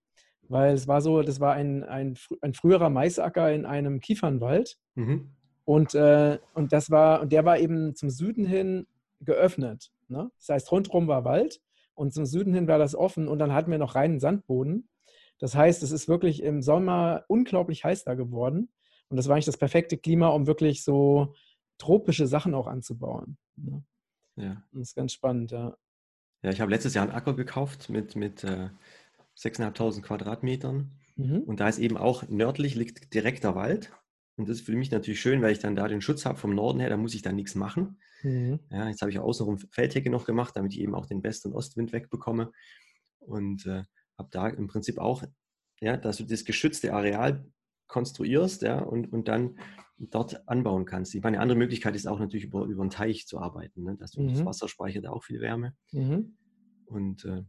weil 0.48 0.74
es 0.74 0.88
war 0.88 1.00
so, 1.00 1.22
das 1.22 1.40
war 1.40 1.54
ein, 1.54 1.84
ein, 1.84 2.16
ein 2.40 2.54
früherer 2.54 2.90
Maisacker 2.90 3.52
in 3.52 3.66
einem 3.66 4.00
Kiefernwald. 4.00 4.76
Mhm. 4.94 5.30
Und, 5.64 5.94
äh, 5.94 6.38
und 6.54 6.72
das 6.72 6.90
war, 6.90 7.20
und 7.20 7.32
der 7.32 7.44
war 7.44 7.58
eben 7.58 7.94
zum 7.94 8.08
Süden 8.08 8.46
hin 8.46 8.86
geöffnet. 9.20 9.90
Ne? 10.08 10.30
Das 10.38 10.48
heißt, 10.48 10.72
rundherum 10.72 11.08
war 11.08 11.24
Wald 11.24 11.60
und 11.94 12.12
zum 12.12 12.26
Süden 12.26 12.54
hin 12.54 12.68
war 12.68 12.78
das 12.78 12.94
offen 12.94 13.28
und 13.28 13.38
dann 13.38 13.52
hatten 13.52 13.70
wir 13.70 13.78
noch 13.78 13.94
reinen 13.94 14.20
Sandboden. 14.20 14.88
Das 15.38 15.54
heißt, 15.54 15.82
es 15.82 15.90
ist 15.90 16.08
wirklich 16.08 16.42
im 16.42 16.62
Sommer 16.62 17.24
unglaublich 17.28 17.84
heiß 17.84 18.04
da 18.04 18.14
geworden. 18.14 18.70
Und 19.08 19.16
das 19.16 19.28
war 19.28 19.34
eigentlich 19.34 19.46
das 19.46 19.56
perfekte 19.56 19.96
Klima, 19.96 20.28
um 20.28 20.46
wirklich 20.46 20.82
so 20.84 21.34
tropische 21.78 22.26
Sachen 22.26 22.54
auch 22.54 22.66
anzubauen. 22.66 23.38
Ne? 23.56 23.84
Ja. 24.36 24.62
Das 24.72 24.88
ist 24.88 24.94
ganz 24.94 25.12
spannend, 25.12 25.50
ja. 25.50 25.76
Ja, 26.42 26.50
ich 26.50 26.60
habe 26.60 26.70
letztes 26.70 26.94
Jahr 26.94 27.04
einen 27.04 27.14
Acker 27.14 27.34
gekauft 27.34 27.88
mit, 27.88 28.14
mit 28.14 28.44
äh, 28.44 28.68
6.500 29.36 30.02
Quadratmetern. 30.02 30.92
Mhm. 31.16 31.40
Und 31.42 31.60
da 31.60 31.68
ist 31.68 31.78
eben 31.78 31.96
auch 31.96 32.28
nördlich 32.28 32.74
liegt 32.74 33.12
direkt 33.12 33.42
der 33.44 33.54
Wald. 33.54 33.92
Und 34.38 34.48
das 34.48 34.58
ist 34.58 34.66
für 34.66 34.76
mich 34.76 34.90
natürlich 34.90 35.20
schön, 35.20 35.42
weil 35.42 35.52
ich 35.52 35.58
dann 35.58 35.74
da 35.74 35.88
den 35.88 36.00
Schutz 36.00 36.24
habe 36.24 36.38
vom 36.38 36.54
Norden 36.54 36.78
her, 36.78 36.88
da 36.88 36.96
muss 36.96 37.14
ich 37.14 37.22
dann 37.22 37.34
nichts 37.34 37.56
machen. 37.56 37.98
Mhm. 38.22 38.60
Ja, 38.70 38.88
jetzt 38.88 39.02
habe 39.02 39.10
ich 39.10 39.18
außenrum 39.18 39.58
Feldhecke 39.58 40.10
noch 40.10 40.24
gemacht, 40.24 40.56
damit 40.56 40.72
ich 40.72 40.80
eben 40.80 40.94
auch 40.94 41.06
den 41.06 41.22
West- 41.24 41.44
und 41.44 41.54
Ostwind 41.54 41.92
wegbekomme. 41.92 42.52
Und 43.18 43.66
äh, 43.66 43.82
habe 44.16 44.28
da 44.30 44.48
im 44.48 44.68
Prinzip 44.68 44.98
auch, 44.98 45.24
ja, 45.80 45.96
dass 45.96 46.18
du 46.18 46.24
das 46.24 46.44
geschützte 46.44 46.94
Areal 46.94 47.44
konstruierst 47.88 48.62
ja, 48.62 48.78
und, 48.78 49.12
und 49.12 49.28
dann 49.28 49.58
dort 49.98 50.48
anbauen 50.48 50.84
kannst. 50.84 51.14
Ich 51.14 51.22
meine, 51.22 51.38
eine 51.38 51.42
andere 51.42 51.58
Möglichkeit 51.58 51.96
ist 51.96 52.06
auch 52.06 52.20
natürlich 52.20 52.44
über, 52.44 52.64
über 52.64 52.82
einen 52.82 52.90
Teich 52.90 53.26
zu 53.26 53.40
arbeiten, 53.40 53.82
ne? 53.82 53.96
dass 53.96 54.12
du 54.12 54.22
mhm. 54.22 54.28
das 54.28 54.44
Wasser 54.44 54.68
speichert 54.68 55.06
auch 55.06 55.24
viel 55.24 55.40
Wärme. 55.40 55.74
Mhm. 55.92 56.36
Und 56.86 57.24
äh, 57.24 57.42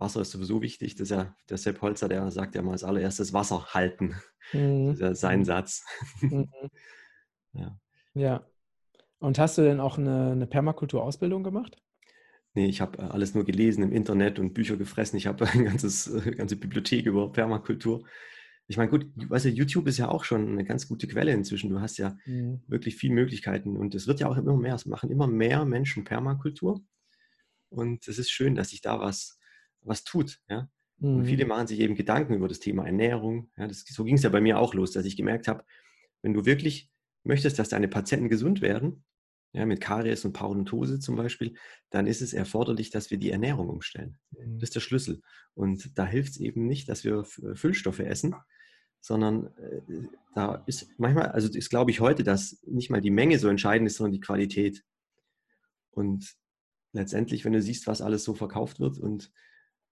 Wasser 0.00 0.20
ist 0.20 0.30
sowieso 0.30 0.62
wichtig. 0.62 0.94
Das 0.94 1.10
ist 1.10 1.16
ja 1.16 1.36
der 1.48 1.58
Sepp 1.58 1.82
Holzer, 1.82 2.08
der 2.08 2.30
sagt 2.30 2.54
ja 2.54 2.62
mal 2.62 2.72
als 2.72 2.84
allererstes 2.84 3.32
Wasser 3.32 3.66
halten. 3.74 4.14
Mhm. 4.54 4.86
Das 4.86 4.94
ist 4.94 5.00
ja 5.02 5.14
sein 5.14 5.44
Satz. 5.44 5.84
Mhm. 6.22 6.48
ja. 7.52 7.78
ja. 8.14 8.46
Und 9.18 9.38
hast 9.38 9.58
du 9.58 9.62
denn 9.62 9.78
auch 9.78 9.98
eine, 9.98 10.30
eine 10.30 10.46
Permakultur-Ausbildung 10.46 11.42
gemacht? 11.42 11.76
Nee, 12.54 12.66
ich 12.66 12.80
habe 12.80 12.98
äh, 12.98 13.02
alles 13.02 13.34
nur 13.34 13.44
gelesen 13.44 13.84
im 13.84 13.92
Internet 13.92 14.38
und 14.38 14.54
Bücher 14.54 14.76
gefressen. 14.76 15.16
Ich 15.16 15.26
habe 15.26 15.46
eine 15.50 15.66
äh, 15.66 16.30
ganze 16.34 16.56
Bibliothek 16.56 17.06
über 17.06 17.30
Permakultur. 17.30 18.04
Ich 18.66 18.76
meine, 18.76 18.90
gut, 18.90 19.06
weißt 19.16 19.46
du, 19.46 19.50
YouTube 19.50 19.86
ist 19.86 19.98
ja 19.98 20.08
auch 20.08 20.24
schon 20.24 20.48
eine 20.48 20.64
ganz 20.64 20.88
gute 20.88 21.06
Quelle 21.06 21.32
inzwischen. 21.32 21.70
Du 21.70 21.80
hast 21.80 21.98
ja 21.98 22.16
mhm. 22.26 22.62
wirklich 22.66 22.96
viele 22.96 23.14
Möglichkeiten 23.14 23.76
und 23.76 23.94
es 23.94 24.06
wird 24.06 24.20
ja 24.20 24.28
auch 24.28 24.36
immer 24.36 24.56
mehr. 24.56 24.74
Es 24.74 24.86
machen 24.86 25.10
immer 25.10 25.26
mehr 25.26 25.64
Menschen 25.64 26.04
Permakultur. 26.04 26.80
Und 27.70 28.08
es 28.08 28.18
ist 28.18 28.30
schön, 28.30 28.54
dass 28.54 28.70
sich 28.70 28.80
da 28.80 28.98
was, 28.98 29.37
was 29.88 30.04
tut. 30.04 30.40
Ja? 30.48 30.68
Mhm. 30.98 31.16
Und 31.16 31.24
viele 31.26 31.44
mhm. 31.44 31.48
machen 31.48 31.66
sich 31.66 31.80
eben 31.80 31.94
Gedanken 31.94 32.34
über 32.34 32.48
das 32.48 32.60
Thema 32.60 32.86
Ernährung. 32.86 33.50
Ja, 33.56 33.66
das, 33.66 33.84
so 33.86 34.04
ging 34.04 34.16
es 34.16 34.22
ja 34.22 34.30
bei 34.30 34.40
mir 34.40 34.58
auch 34.58 34.74
los, 34.74 34.92
dass 34.92 35.04
ich 35.04 35.16
gemerkt 35.16 35.48
habe, 35.48 35.64
wenn 36.22 36.34
du 36.34 36.44
wirklich 36.44 36.90
möchtest, 37.24 37.58
dass 37.58 37.68
deine 37.68 37.88
Patienten 37.88 38.28
gesund 38.28 38.60
werden, 38.60 39.04
ja, 39.52 39.64
mit 39.64 39.80
Karies 39.80 40.24
und 40.24 40.34
Parodontose 40.34 41.00
zum 41.00 41.16
Beispiel, 41.16 41.54
dann 41.90 42.06
ist 42.06 42.20
es 42.20 42.34
erforderlich, 42.34 42.90
dass 42.90 43.10
wir 43.10 43.18
die 43.18 43.30
Ernährung 43.30 43.68
umstellen. 43.68 44.18
Mhm. 44.30 44.58
Das 44.58 44.68
ist 44.68 44.74
der 44.74 44.80
Schlüssel. 44.80 45.22
Und 45.54 45.98
da 45.98 46.06
hilft 46.06 46.32
es 46.32 46.40
eben 46.40 46.66
nicht, 46.66 46.88
dass 46.88 47.04
wir 47.04 47.24
Füllstoffe 47.24 48.00
essen, 48.00 48.34
sondern 49.00 49.46
äh, 49.56 49.80
da 50.34 50.62
ist 50.66 50.88
manchmal, 50.98 51.28
also 51.28 51.48
ist 51.48 51.70
glaube 51.70 51.90
ich 51.90 52.00
heute, 52.00 52.24
dass 52.24 52.60
nicht 52.66 52.90
mal 52.90 53.00
die 53.00 53.10
Menge 53.10 53.38
so 53.38 53.48
entscheidend 53.48 53.88
ist, 53.88 53.96
sondern 53.96 54.12
die 54.12 54.20
Qualität. 54.20 54.84
Und 55.90 56.36
letztendlich, 56.92 57.44
wenn 57.44 57.52
du 57.52 57.62
siehst, 57.62 57.86
was 57.86 58.02
alles 58.02 58.24
so 58.24 58.34
verkauft 58.34 58.80
wird 58.80 58.98
und 58.98 59.32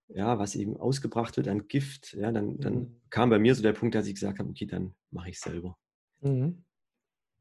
ja, 0.08 0.38
was 0.38 0.54
eben 0.54 0.76
ausgebracht 0.76 1.36
wird 1.36 1.48
an 1.48 1.68
Gift, 1.68 2.14
ja, 2.14 2.30
dann, 2.32 2.58
dann 2.58 2.74
mhm. 2.74 3.00
kam 3.10 3.30
bei 3.30 3.38
mir 3.38 3.54
so 3.54 3.62
der 3.62 3.72
Punkt, 3.72 3.94
dass 3.94 4.06
ich 4.06 4.14
gesagt 4.14 4.38
habe, 4.38 4.48
okay, 4.48 4.66
dann 4.66 4.94
mache 5.10 5.30
ich 5.30 5.36
es 5.36 5.42
selber. 5.42 5.76
Mhm. 6.20 6.64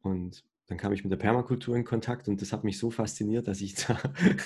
Und 0.01 0.43
dann 0.67 0.77
kam 0.77 0.93
ich 0.93 1.03
mit 1.03 1.11
der 1.11 1.17
Permakultur 1.17 1.75
in 1.75 1.83
Kontakt 1.83 2.27
und 2.27 2.41
das 2.41 2.51
hat 2.51 2.63
mich 2.63 2.79
so 2.79 2.89
fasziniert, 2.89 3.47
dass 3.47 3.61
ich 3.61 3.75
da, 3.75 3.99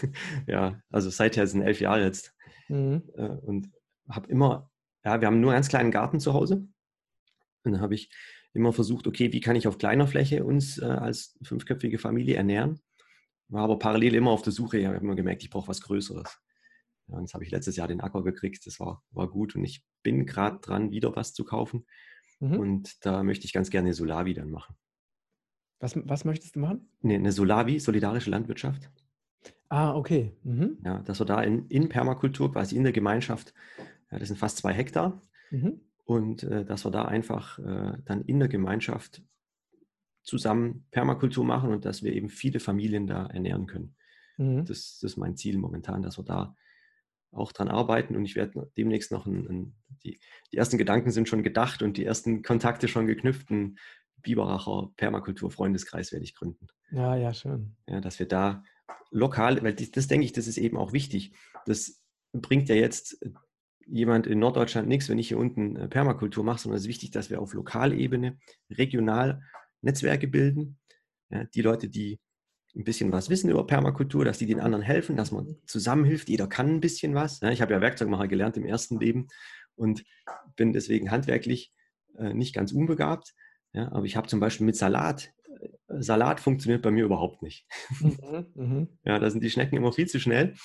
ja, 0.48 0.82
also 0.90 1.10
seither 1.10 1.48
sind 1.48 1.62
elf 1.62 1.80
Jahre 1.80 2.04
jetzt 2.04 2.36
mhm. 2.68 3.04
äh, 3.16 3.30
und 3.30 3.72
habe 4.10 4.30
immer, 4.30 4.70
ja, 5.04 5.22
wir 5.22 5.28
haben 5.28 5.40
nur 5.40 5.52
einen 5.52 5.58
ganz 5.58 5.70
kleinen 5.70 5.92
Garten 5.92 6.20
zu 6.20 6.34
Hause 6.34 6.68
und 7.64 7.72
dann 7.72 7.82
habe 7.82 7.96
ich 7.96 8.10
immer 8.54 8.74
versucht, 8.74 9.08
okay, 9.08 9.32
wie 9.32 9.40
kann 9.40 9.56
ich 9.56 9.68
auf 9.68 9.78
kleiner 9.78 10.08
Fläche 10.08 10.44
uns 10.44 10.78
äh, 10.80 10.86
als 10.86 11.38
fünfköpfige 11.44 12.00
Familie 12.00 12.36
ernähren? 12.36 12.82
war 13.50 13.64
aber 13.64 13.80
parallel 13.80 14.16
immer 14.16 14.32
auf 14.32 14.44
der 14.44 14.54
Suche. 14.54 14.78
Ich 14.78 14.86
habe 14.86 14.98
immer 14.98 15.16
gemerkt, 15.16 15.44
ich 15.44 15.50
brauche 15.50 15.68
was 15.68 15.82
Größeres. 15.82 16.40
Ja, 17.12 17.20
jetzt 17.20 17.34
habe 17.34 17.44
ich 17.44 17.52
letztes 17.52 17.76
Jahr 17.76 17.88
den 17.88 18.02
Acker 18.02 18.24
gekriegt. 18.24 18.66
Das 18.66 18.80
war, 18.80 19.04
war 19.12 19.30
gut. 19.30 19.56
Und 19.56 19.64
ich 19.64 19.84
bin 20.04 20.26
gerade 20.26 20.60
dran, 20.60 20.92
wieder 20.92 21.16
was 21.16 21.34
zu 21.34 21.44
kaufen. 21.44 21.86
Mhm. 22.40 22.60
Und 22.60 23.06
da 23.06 23.24
möchte 23.24 23.46
ich 23.46 23.54
ganz 23.54 23.70
gerne 23.70 23.94
Solavi 23.94 24.34
dann 24.34 24.50
machen. 24.50 24.76
Was, 25.80 25.96
was 25.96 26.26
möchtest 26.26 26.56
du 26.56 26.60
machen? 26.60 26.90
Nee, 27.02 27.16
eine 27.16 27.32
Solavi, 27.32 27.80
solidarische 27.80 28.30
Landwirtschaft. 28.30 28.92
Ah, 29.70 29.96
okay. 29.96 30.36
Mhm. 30.44 30.78
Ja, 30.84 31.00
dass 31.00 31.20
wir 31.20 31.26
da 31.26 31.42
in, 31.42 31.68
in 31.68 31.90
Permakultur, 31.90 32.52
quasi 32.52 32.76
in 32.76 32.84
der 32.84 32.92
Gemeinschaft, 32.92 33.54
ja, 34.12 34.20
das 34.20 34.28
sind 34.28 34.38
fast 34.38 34.58
zwei 34.58 34.74
Hektar, 34.74 35.22
mhm. 35.52 35.80
und 36.06 36.44
äh, 36.44 36.66
dass 36.66 36.86
wir 36.86 36.92
da 36.92 37.06
einfach 37.06 37.60
äh, 37.60 37.98
dann 38.04 38.24
in 38.24 38.40
der 38.40 38.50
Gemeinschaft 38.50 39.22
zusammen 40.24 40.86
Permakultur 40.92 41.46
machen 41.46 41.72
und 41.72 41.86
dass 41.86 42.04
wir 42.04 42.14
eben 42.14 42.30
viele 42.30 42.60
Familien 42.60 43.08
da 43.08 43.28
ernähren 43.28 43.68
können. 43.68 43.96
Mhm. 44.38 44.66
Das, 44.66 45.00
das, 45.00 45.12
ist 45.12 45.18
mein 45.18 45.38
Ziel 45.38 45.58
momentan, 45.58 46.02
dass 46.02 46.18
wir 46.18 46.26
da 46.26 46.56
auch 47.32 47.52
dran 47.52 47.68
arbeiten 47.68 48.16
und 48.16 48.26
ich 48.26 48.36
werde 48.36 48.72
demnächst 48.78 49.12
noch 49.12 49.26
ein, 49.26 49.48
ein, 49.48 49.76
die, 50.04 50.20
die 50.52 50.58
ersten 50.58 50.78
Gedanken 50.78 51.12
sind 51.12 51.30
schon 51.30 51.44
gedacht 51.44 51.82
und 51.82 51.98
die 51.98 52.06
ersten 52.06 52.42
Kontakte 52.42 52.88
schon 52.88 53.08
geknüpft. 53.08 53.50
Ein 53.52 53.78
Biberacher 54.22 54.92
Permakultur-Freundeskreis 54.98 56.12
werde 56.12 56.26
ich 56.26 56.36
gründen. 56.36 56.68
Ja, 56.92 57.16
ja, 57.16 57.34
schön. 57.34 57.76
Ja, 57.88 58.02
dass 58.02 58.20
wir 58.20 58.28
da 58.28 58.64
lokal, 59.12 59.62
weil 59.64 59.74
das, 59.74 59.92
das 59.92 60.08
denke 60.08 60.26
ich, 60.26 60.34
das 60.34 60.48
ist 60.48 60.58
eben 60.58 60.78
auch 60.78 60.92
wichtig. 60.94 61.34
Das 61.66 62.02
bringt 62.34 62.70
ja 62.70 62.76
jetzt 62.76 63.24
jemand 63.86 64.28
in 64.28 64.40
Norddeutschland 64.40 64.88
nichts, 64.88 65.10
wenn 65.10 65.20
ich 65.20 65.30
hier 65.30 65.38
unten 65.38 65.76
äh, 65.76 65.88
Permakultur 65.88 66.44
mache, 66.44 66.60
sondern 66.60 66.78
es 66.78 66.84
ist 66.84 66.90
wichtig, 66.90 67.12
dass 67.12 67.30
wir 67.30 67.42
auf 67.42 67.54
Lokalebene, 67.54 68.38
regional 68.70 69.42
Netzwerke 69.82 70.28
bilden. 70.28 70.80
Ja, 71.32 71.44
die 71.46 71.62
Leute, 71.62 71.90
die 71.90 72.20
ein 72.76 72.84
bisschen 72.84 73.12
was 73.12 73.30
wissen 73.30 73.50
über 73.50 73.66
Permakultur, 73.66 74.26
dass 74.26 74.38
die 74.38 74.46
den 74.46 74.60
anderen 74.60 74.84
helfen, 74.84 75.16
dass 75.16 75.32
man 75.32 75.58
zusammenhilft. 75.66 76.30
Jeder 76.30 76.48
kann 76.48 76.68
ein 76.68 76.80
bisschen 76.80 77.16
was. 77.16 77.40
Ja, 77.42 77.50
ich 77.52 77.62
habe 77.62 77.74
ja 77.74 77.82
Werkzeugmacher 77.82 78.28
gelernt 78.28 78.58
im 78.58 78.66
ersten 78.66 79.00
Leben 79.00 79.28
und 79.76 80.04
bin 80.56 80.74
deswegen 80.74 81.12
handwerklich 81.12 81.74
äh, 82.18 82.34
nicht 82.34 82.54
ganz 82.54 82.72
unbegabt. 82.72 83.34
Aber 83.74 84.06
ich 84.06 84.16
habe 84.16 84.28
zum 84.28 84.40
Beispiel 84.40 84.66
mit 84.66 84.76
Salat, 84.76 85.32
äh, 85.62 86.02
Salat 86.02 86.40
funktioniert 86.40 86.82
bei 86.82 86.92
mir 86.92 87.06
überhaupt 87.06 87.42
nicht. 87.42 87.68
Mhm, 88.00 88.46
mhm. 88.56 88.88
ja, 89.04 89.20
da 89.20 89.30
sind 89.30 89.44
die 89.44 89.50
Schnecken 89.50 89.76
immer 89.76 89.92
viel 89.92 90.08
zu 90.08 90.20
schnell. 90.20 90.56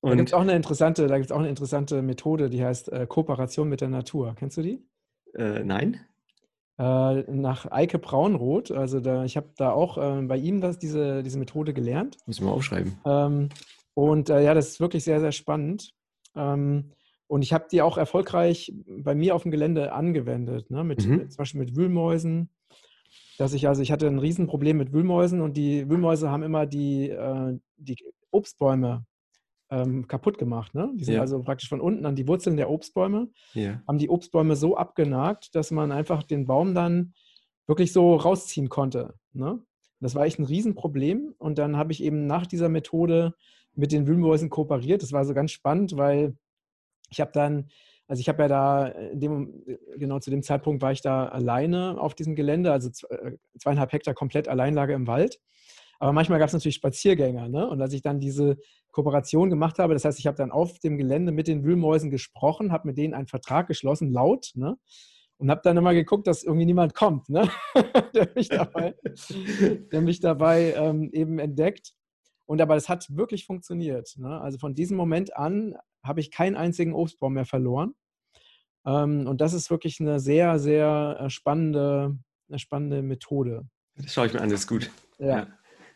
Und 0.00 0.10
da 0.10 0.16
gibt 0.16 0.28
es 0.28 0.34
auch 0.34 0.42
eine 0.42 0.54
interessante, 0.54 1.08
da 1.08 1.16
gibt's 1.16 1.32
auch 1.32 1.40
eine 1.40 1.48
interessante 1.48 2.02
Methode, 2.02 2.50
die 2.50 2.64
heißt 2.64 2.92
äh, 2.92 3.06
Kooperation 3.08 3.68
mit 3.68 3.80
der 3.80 3.88
Natur. 3.88 4.34
Kennst 4.36 4.56
du 4.56 4.62
die? 4.62 4.86
Äh, 5.34 5.64
nein 5.64 6.00
äh, 6.78 7.22
nach 7.30 7.70
Eike 7.70 7.98
Braunroth. 7.98 8.70
Also 8.70 9.00
da, 9.00 9.24
ich 9.24 9.36
habe 9.36 9.50
da 9.56 9.72
auch 9.72 9.98
äh, 9.98 10.22
bei 10.22 10.36
ihm 10.36 10.60
das, 10.60 10.78
diese, 10.78 11.22
diese 11.22 11.38
Methode 11.38 11.74
gelernt. 11.74 12.16
Müssen 12.26 12.46
wir 12.46 12.52
aufschreiben. 12.52 12.98
Ähm, 13.04 13.48
und 13.94 14.30
äh, 14.30 14.44
ja, 14.44 14.54
das 14.54 14.68
ist 14.68 14.80
wirklich 14.80 15.04
sehr, 15.04 15.20
sehr 15.20 15.32
spannend. 15.32 15.92
Ähm, 16.36 16.92
und 17.26 17.42
ich 17.42 17.52
habe 17.52 17.66
die 17.70 17.82
auch 17.82 17.98
erfolgreich 17.98 18.72
bei 18.86 19.14
mir 19.14 19.34
auf 19.34 19.42
dem 19.42 19.50
Gelände 19.50 19.92
angewendet, 19.92 20.70
ne? 20.70 20.82
mit, 20.84 21.06
mhm. 21.06 21.28
zum 21.28 21.36
Beispiel 21.36 21.60
mit 21.60 21.76
Wühlmäusen. 21.76 22.50
Dass 23.38 23.52
ich, 23.52 23.68
also 23.68 23.82
ich 23.82 23.92
hatte 23.92 24.06
ein 24.06 24.18
Riesenproblem 24.18 24.76
mit 24.76 24.92
Wühlmäusen 24.92 25.40
und 25.40 25.56
die 25.56 25.88
Wühlmäuse 25.88 26.30
haben 26.30 26.42
immer 26.42 26.66
die, 26.66 27.10
äh, 27.10 27.58
die 27.76 27.96
Obstbäume 28.30 29.04
ähm, 29.70 30.06
kaputt 30.06 30.38
gemacht. 30.38 30.74
Ne? 30.74 30.90
Die 30.94 31.04
sind 31.04 31.14
ja. 31.14 31.20
also 31.20 31.42
praktisch 31.42 31.68
von 31.68 31.80
unten 31.80 32.06
an 32.06 32.16
die 32.16 32.26
Wurzeln 32.26 32.56
der 32.56 32.70
Obstbäume, 32.70 33.28
ja. 33.54 33.82
haben 33.86 33.98
die 33.98 34.08
Obstbäume 34.08 34.56
so 34.56 34.76
abgenagt, 34.76 35.54
dass 35.54 35.70
man 35.70 35.92
einfach 35.92 36.22
den 36.22 36.46
Baum 36.46 36.74
dann 36.74 37.14
wirklich 37.66 37.92
so 37.92 38.16
rausziehen 38.16 38.68
konnte. 38.68 39.14
Ne? 39.32 39.62
Das 40.00 40.14
war 40.14 40.24
echt 40.24 40.38
ein 40.38 40.44
Riesenproblem. 40.44 41.34
Und 41.38 41.58
dann 41.58 41.76
habe 41.76 41.92
ich 41.92 42.02
eben 42.02 42.26
nach 42.26 42.46
dieser 42.46 42.68
Methode 42.68 43.34
mit 43.74 43.92
den 43.92 44.06
Wühlmäusen 44.06 44.50
kooperiert. 44.50 45.02
Das 45.02 45.12
war 45.12 45.24
so 45.24 45.34
ganz 45.34 45.52
spannend, 45.52 45.96
weil 45.96 46.36
ich 47.10 47.20
habe 47.20 47.30
dann, 47.32 47.70
also 48.06 48.20
ich 48.20 48.28
habe 48.28 48.42
ja 48.42 48.48
da, 48.48 48.86
in 48.86 49.20
dem, 49.20 49.64
genau 49.96 50.18
zu 50.18 50.30
dem 50.30 50.42
Zeitpunkt 50.42 50.82
war 50.82 50.92
ich 50.92 51.02
da 51.02 51.26
alleine 51.26 52.00
auf 52.00 52.14
diesem 52.14 52.34
Gelände, 52.34 52.72
also 52.72 52.90
äh, 53.08 53.32
zweieinhalb 53.58 53.92
Hektar 53.92 54.14
komplett 54.14 54.48
Alleinlage 54.48 54.94
im 54.94 55.06
Wald. 55.06 55.40
Aber 55.98 56.12
manchmal 56.12 56.38
gab 56.38 56.48
es 56.48 56.52
natürlich 56.52 56.76
Spaziergänger. 56.76 57.48
Ne? 57.48 57.68
Und 57.68 57.80
als 57.82 57.92
ich 57.92 58.02
dann 58.02 58.20
diese 58.20 58.56
Kooperation 58.92 59.50
gemacht 59.50 59.78
habe, 59.78 59.94
das 59.94 60.04
heißt, 60.04 60.18
ich 60.18 60.26
habe 60.26 60.36
dann 60.36 60.52
auf 60.52 60.78
dem 60.78 60.96
Gelände 60.96 61.32
mit 61.32 61.48
den 61.48 61.64
Wühlmäusen 61.64 62.10
gesprochen, 62.10 62.72
habe 62.72 62.88
mit 62.88 62.98
denen 62.98 63.14
einen 63.14 63.26
Vertrag 63.26 63.66
geschlossen, 63.66 64.12
laut, 64.12 64.52
ne? 64.54 64.76
und 65.38 65.50
habe 65.50 65.60
dann 65.64 65.76
immer 65.76 65.94
geguckt, 65.94 66.26
dass 66.26 66.42
irgendwie 66.42 66.66
niemand 66.66 66.94
kommt, 66.94 67.28
ne? 67.28 67.48
der 68.14 68.28
mich 68.34 68.48
dabei, 68.48 68.94
der 69.92 70.00
mich 70.00 70.20
dabei 70.20 70.74
ähm, 70.76 71.10
eben 71.12 71.38
entdeckt. 71.38 71.94
Und 72.46 72.60
aber 72.60 72.76
es 72.76 72.88
hat 72.88 73.06
wirklich 73.10 73.44
funktioniert. 73.44 74.14
Ne? 74.16 74.40
Also 74.40 74.58
von 74.58 74.74
diesem 74.74 74.96
Moment 74.96 75.36
an 75.36 75.76
habe 76.02 76.20
ich 76.20 76.30
keinen 76.30 76.56
einzigen 76.56 76.94
Obstbaum 76.94 77.34
mehr 77.34 77.44
verloren. 77.44 77.94
Ähm, 78.86 79.26
und 79.26 79.40
das 79.40 79.52
ist 79.52 79.70
wirklich 79.70 80.00
eine 80.00 80.18
sehr, 80.18 80.58
sehr 80.58 81.18
äh, 81.20 81.30
spannende, 81.30 82.18
eine 82.48 82.58
spannende 82.58 83.02
Methode. 83.02 83.68
Das 83.96 84.14
schaue 84.14 84.26
ich 84.26 84.32
mir 84.32 84.40
an, 84.40 84.48
das 84.48 84.60
ist 84.60 84.66
gut. 84.66 84.90
Ja. 85.18 85.26
ja. 85.26 85.46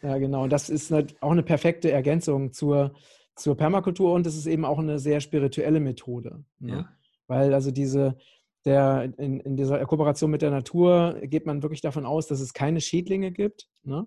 Ja, 0.03 0.19
genau. 0.19 0.43
Und 0.43 0.53
das 0.53 0.69
ist 0.69 0.93
auch 0.93 1.31
eine 1.31 1.43
perfekte 1.43 1.91
Ergänzung 1.91 2.53
zur, 2.53 2.93
zur 3.37 3.57
Permakultur 3.57 4.13
und 4.13 4.27
es 4.27 4.37
ist 4.37 4.47
eben 4.47 4.65
auch 4.65 4.79
eine 4.79 4.99
sehr 4.99 5.21
spirituelle 5.21 5.81
Methode. 5.81 6.45
Ne? 6.59 6.73
Ja. 6.73 6.89
Weil 7.29 7.55
also 7.55 7.71
diese, 7.71 8.17
der, 8.65 9.13
in, 9.17 9.41
in, 9.41 9.57
dieser 9.57 9.85
Kooperation 9.87 10.31
mit 10.31 10.43
der 10.43 10.51
Natur 10.51 11.21
geht 11.23 11.47
man 11.47 11.63
wirklich 11.63 11.81
davon 11.81 12.05
aus, 12.05 12.27
dass 12.27 12.41
es 12.41 12.53
keine 12.53 12.81
Schädlinge 12.81 13.31
gibt. 13.31 13.69
Ne? 13.85 14.07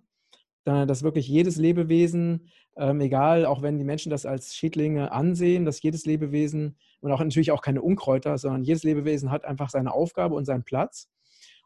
Dass 0.66 1.04
wirklich 1.04 1.28
jedes 1.28 1.58
Lebewesen, 1.58 2.50
ähm, 2.76 3.00
egal, 3.00 3.46
auch 3.46 3.62
wenn 3.62 3.78
die 3.78 3.84
Menschen 3.84 4.10
das 4.10 4.26
als 4.26 4.56
Schädlinge 4.56 5.12
ansehen, 5.12 5.64
dass 5.64 5.82
jedes 5.82 6.06
Lebewesen 6.06 6.78
und 7.02 7.12
auch 7.12 7.20
natürlich 7.20 7.52
auch 7.52 7.62
keine 7.62 7.84
Unkräuter, 7.84 8.38
sondern 8.38 8.64
jedes 8.64 8.84
Lebewesen 8.84 9.32
hat 9.32 9.46
einfach 9.46 9.70
seine 9.70 9.94
Aufgabe 9.94 10.36
und 10.36 10.46
seinen 10.46 10.64
Platz 10.64 11.10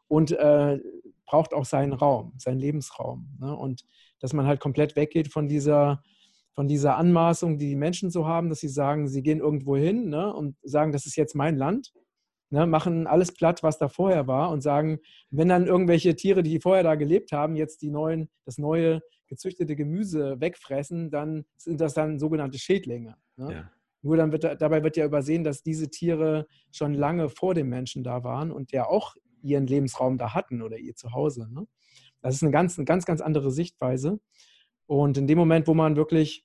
und 0.06 0.32
äh, 0.32 0.78
braucht 1.24 1.54
auch 1.54 1.64
seinen 1.64 1.94
Raum, 1.94 2.34
seinen 2.36 2.58
Lebensraum. 2.58 3.36
Ne? 3.40 3.56
Und 3.56 3.86
dass 4.20 4.32
man 4.32 4.46
halt 4.46 4.60
komplett 4.60 4.96
weggeht 4.96 5.28
von 5.32 5.48
dieser, 5.48 6.02
von 6.54 6.68
dieser 6.68 6.96
Anmaßung, 6.96 7.58
die 7.58 7.68
die 7.68 7.76
Menschen 7.76 8.10
so 8.10 8.26
haben, 8.26 8.48
dass 8.48 8.60
sie 8.60 8.68
sagen, 8.68 9.08
sie 9.08 9.22
gehen 9.22 9.40
irgendwo 9.40 9.76
hin 9.76 10.08
ne, 10.08 10.32
und 10.32 10.56
sagen, 10.62 10.92
das 10.92 11.06
ist 11.06 11.16
jetzt 11.16 11.34
mein 11.34 11.56
Land, 11.56 11.92
ne, 12.50 12.66
machen 12.66 13.06
alles 13.06 13.32
platt, 13.32 13.62
was 13.62 13.78
da 13.78 13.88
vorher 13.88 14.26
war 14.26 14.50
und 14.50 14.60
sagen, 14.60 14.98
wenn 15.30 15.48
dann 15.48 15.66
irgendwelche 15.66 16.14
Tiere, 16.16 16.42
die 16.42 16.60
vorher 16.60 16.84
da 16.84 16.94
gelebt 16.94 17.32
haben, 17.32 17.56
jetzt 17.56 17.82
die 17.82 17.90
neuen, 17.90 18.28
das 18.44 18.58
neue 18.58 19.00
gezüchtete 19.26 19.76
Gemüse 19.76 20.40
wegfressen, 20.40 21.10
dann 21.10 21.44
sind 21.56 21.80
das 21.80 21.94
dann 21.94 22.18
sogenannte 22.18 22.58
Schädlinge. 22.58 23.16
Ne? 23.36 23.52
Ja. 23.52 23.70
Nur 24.02 24.16
dann 24.16 24.32
wird, 24.32 24.44
dabei 24.60 24.82
wird 24.82 24.96
ja 24.96 25.04
übersehen, 25.04 25.44
dass 25.44 25.62
diese 25.62 25.88
Tiere 25.90 26.46
schon 26.72 26.94
lange 26.94 27.28
vor 27.28 27.54
dem 27.54 27.68
Menschen 27.68 28.02
da 28.02 28.24
waren 28.24 28.50
und 28.50 28.72
ja 28.72 28.86
auch 28.86 29.14
ihren 29.42 29.66
Lebensraum 29.66 30.18
da 30.18 30.34
hatten 30.34 30.62
oder 30.62 30.78
ihr 30.78 30.96
Zuhause. 30.96 31.48
Ne? 31.52 31.66
Das 32.22 32.34
ist 32.34 32.42
eine 32.42 32.52
ganz, 32.52 32.78
eine 32.78 32.84
ganz, 32.84 33.04
ganz 33.06 33.20
andere 33.20 33.50
Sichtweise. 33.50 34.20
Und 34.86 35.16
in 35.18 35.26
dem 35.26 35.38
Moment, 35.38 35.66
wo 35.66 35.74
man 35.74 35.96
wirklich 35.96 36.44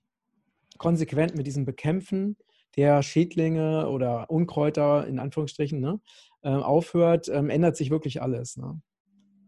konsequent 0.78 1.36
mit 1.36 1.48
diesem 1.48 1.66
Bekämpfen 1.66 2.38
der 2.76 3.02
Schädlinge 3.02 3.90
oder 3.90 4.30
Unkräuter 4.30 5.08
in 5.08 5.20
Anführungsstrichen 5.20 5.80
ne, 5.80 6.00
äh, 6.42 6.50
aufhört, 6.50 7.30
ähm, 7.30 7.50
ändert 7.50 7.78
sich 7.78 7.90
wirklich 7.90 8.22
alles. 8.22 8.58
Ne? 8.58 8.82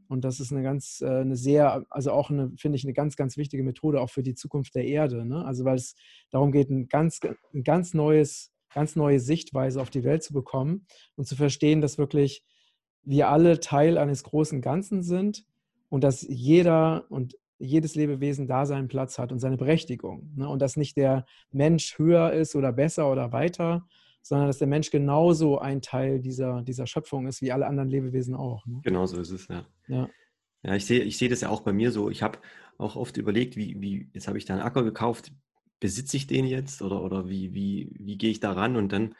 Und 0.07 0.23
das 0.23 0.39
ist 0.39 0.51
eine 0.51 0.63
ganz, 0.63 1.01
äh, 1.01 1.07
eine 1.07 1.35
sehr, 1.35 1.85
also 1.89 2.11
auch 2.11 2.29
eine, 2.29 2.51
finde 2.57 2.77
ich, 2.77 2.85
eine 2.85 2.93
ganz, 2.93 3.17
ganz 3.17 3.37
wichtige 3.37 3.63
Methode 3.63 4.01
auch 4.01 4.09
für 4.09 4.23
die 4.23 4.35
Zukunft 4.35 4.75
der 4.75 4.85
Erde. 4.85 5.25
Ne? 5.25 5.45
Also 5.45 5.65
weil 5.65 5.75
es 5.75 5.95
darum 6.31 6.51
geht, 6.51 6.69
ein 6.69 6.87
ganz, 6.87 7.19
ein 7.53 7.63
ganz 7.63 7.93
neues, 7.93 8.51
ganz 8.73 8.95
neue 8.95 9.19
Sichtweise 9.19 9.81
auf 9.81 9.89
die 9.89 10.03
Welt 10.03 10.23
zu 10.23 10.33
bekommen 10.33 10.87
und 11.15 11.25
zu 11.25 11.35
verstehen, 11.35 11.81
dass 11.81 11.97
wirklich 11.97 12.43
wir 13.03 13.29
alle 13.29 13.59
Teil 13.59 13.97
eines 13.97 14.23
großen 14.23 14.61
Ganzen 14.61 15.03
sind 15.03 15.45
und 15.89 16.03
dass 16.03 16.21
jeder 16.27 17.05
und 17.09 17.35
jedes 17.59 17.95
Lebewesen 17.95 18.47
da 18.47 18.65
seinen 18.65 18.87
Platz 18.87 19.17
hat 19.17 19.31
und 19.31 19.39
seine 19.39 19.57
Berechtigung. 19.57 20.31
Ne? 20.35 20.47
Und 20.47 20.61
dass 20.61 20.77
nicht 20.77 20.97
der 20.97 21.25
Mensch 21.51 21.97
höher 21.97 22.31
ist 22.33 22.55
oder 22.55 22.71
besser 22.71 23.11
oder 23.11 23.31
weiter, 23.31 23.87
sondern 24.21 24.47
dass 24.47 24.59
der 24.59 24.67
Mensch 24.67 24.91
genauso 24.91 25.57
ein 25.57 25.81
Teil 25.81 26.19
dieser, 26.19 26.61
dieser 26.61 26.85
Schöpfung 26.85 27.27
ist, 27.27 27.41
wie 27.41 27.51
alle 27.51 27.65
anderen 27.65 27.89
Lebewesen 27.89 28.35
auch. 28.35 28.65
Ne? 28.65 28.81
Genau 28.83 29.05
so 29.05 29.19
ist 29.19 29.31
es, 29.31 29.47
ja. 29.47 29.65
Ja, 29.87 30.09
ja 30.63 30.75
ich 30.75 30.85
sehe 30.85 31.01
ich 31.01 31.17
seh 31.17 31.29
das 31.29 31.41
ja 31.41 31.49
auch 31.49 31.61
bei 31.61 31.73
mir 31.73 31.91
so. 31.91 32.09
Ich 32.09 32.21
habe 32.21 32.39
auch 32.77 32.95
oft 32.95 33.17
überlegt, 33.17 33.55
wie, 33.55 33.81
wie 33.81 34.09
jetzt 34.13 34.27
habe 34.27 34.37
ich 34.37 34.45
da 34.45 34.53
einen 34.53 34.63
Acker 34.63 34.83
gekauft, 34.83 35.31
besitze 35.79 36.17
ich 36.17 36.27
den 36.27 36.45
jetzt 36.45 36.81
oder, 36.81 37.01
oder 37.01 37.27
wie, 37.29 37.53
wie, 37.53 37.91
wie 37.97 38.17
gehe 38.17 38.31
ich 38.31 38.39
da 38.39 38.51
ran? 38.51 38.75
Und 38.75 38.91
dann 38.91 39.15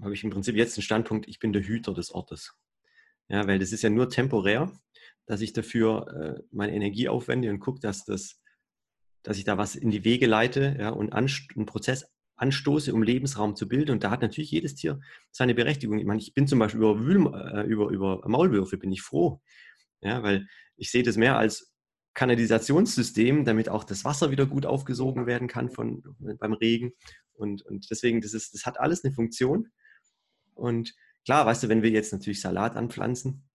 habe 0.00 0.14
ich 0.14 0.22
im 0.22 0.30
Prinzip 0.30 0.54
jetzt 0.54 0.76
den 0.76 0.82
Standpunkt, 0.82 1.26
ich 1.26 1.38
bin 1.38 1.52
der 1.52 1.62
Hüter 1.62 1.94
des 1.94 2.12
Ortes. 2.12 2.54
Ja, 3.28 3.46
weil 3.48 3.58
das 3.58 3.72
ist 3.72 3.82
ja 3.82 3.90
nur 3.90 4.08
temporär 4.08 4.70
dass 5.26 5.40
ich 5.40 5.52
dafür 5.52 6.06
äh, 6.38 6.42
meine 6.50 6.74
Energie 6.74 7.08
aufwende 7.08 7.50
und 7.50 7.60
gucke, 7.60 7.80
dass, 7.80 8.04
das, 8.04 8.40
dass 9.22 9.38
ich 9.38 9.44
da 9.44 9.58
was 9.58 9.76
in 9.76 9.90
die 9.90 10.04
Wege 10.04 10.26
leite 10.26 10.76
ja, 10.78 10.90
und 10.90 11.12
einen 11.12 11.66
Prozess 11.66 12.06
anstoße, 12.36 12.94
um 12.94 13.02
Lebensraum 13.02 13.56
zu 13.56 13.68
bilden. 13.68 13.92
Und 13.92 14.04
da 14.04 14.10
hat 14.10 14.22
natürlich 14.22 14.50
jedes 14.50 14.74
Tier 14.74 15.00
seine 15.30 15.54
Berechtigung. 15.54 15.98
Ich 15.98 16.06
meine, 16.06 16.20
ich 16.20 16.34
bin 16.34 16.46
zum 16.46 16.58
Beispiel 16.58 16.80
über, 16.80 17.00
Wühl, 17.00 17.26
äh, 17.34 17.66
über, 17.66 17.88
über 17.88 18.22
Maulwürfe 18.28 18.76
bin 18.78 18.92
ich 18.92 19.02
froh, 19.02 19.40
ja, 20.00 20.22
weil 20.22 20.46
ich 20.76 20.90
sehe 20.90 21.02
das 21.02 21.16
mehr 21.16 21.38
als 21.38 21.72
Kanalisationssystem, 22.14 23.44
damit 23.44 23.68
auch 23.68 23.84
das 23.84 24.04
Wasser 24.04 24.30
wieder 24.30 24.46
gut 24.46 24.64
aufgesogen 24.64 25.26
werden 25.26 25.48
kann 25.48 25.70
von, 25.70 26.02
beim 26.38 26.52
Regen. 26.54 26.92
Und, 27.34 27.62
und 27.62 27.90
deswegen, 27.90 28.20
das, 28.20 28.32
ist, 28.32 28.54
das 28.54 28.64
hat 28.64 28.80
alles 28.80 29.04
eine 29.04 29.12
Funktion. 29.12 29.68
Und 30.54 30.94
klar, 31.24 31.44
weißt 31.44 31.64
du, 31.64 31.68
wenn 31.68 31.82
wir 31.82 31.90
jetzt 31.90 32.12
natürlich 32.12 32.40
Salat 32.40 32.76
anpflanzen, 32.76 33.46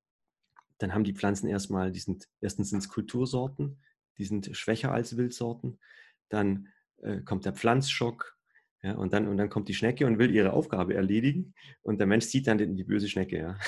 dann 0.82 0.94
haben 0.94 1.04
die 1.04 1.14
Pflanzen 1.14 1.48
erstmal, 1.48 1.92
die 1.92 2.00
sind, 2.00 2.28
erstens 2.40 2.70
sind 2.70 2.80
es 2.80 2.90
Kultursorten, 2.90 3.82
die 4.18 4.26
sind 4.26 4.56
schwächer 4.56 4.92
als 4.92 5.18
Wildsorten. 5.18 5.80
Dann 6.30 6.68
äh, 7.02 7.22
kommt 7.22 7.46
der 7.46 7.54
Pflanzschock, 7.54 8.38
ja, 8.84 8.96
und, 8.96 9.14
dann, 9.14 9.28
und 9.28 9.38
dann 9.38 9.50
kommt 9.50 9.70
die 9.70 9.76
Schnecke 9.76 10.08
und 10.08 10.18
will 10.18 10.34
ihre 10.34 10.54
Aufgabe 10.54 10.96
erledigen 10.96 11.54
und 11.84 12.00
der 12.00 12.08
Mensch 12.08 12.26
sieht 12.26 12.48
dann 12.48 12.58
die, 12.58 12.76
die 12.76 12.84
böse 12.84 13.08
Schnecke. 13.08 13.38
Ja. 13.38 13.60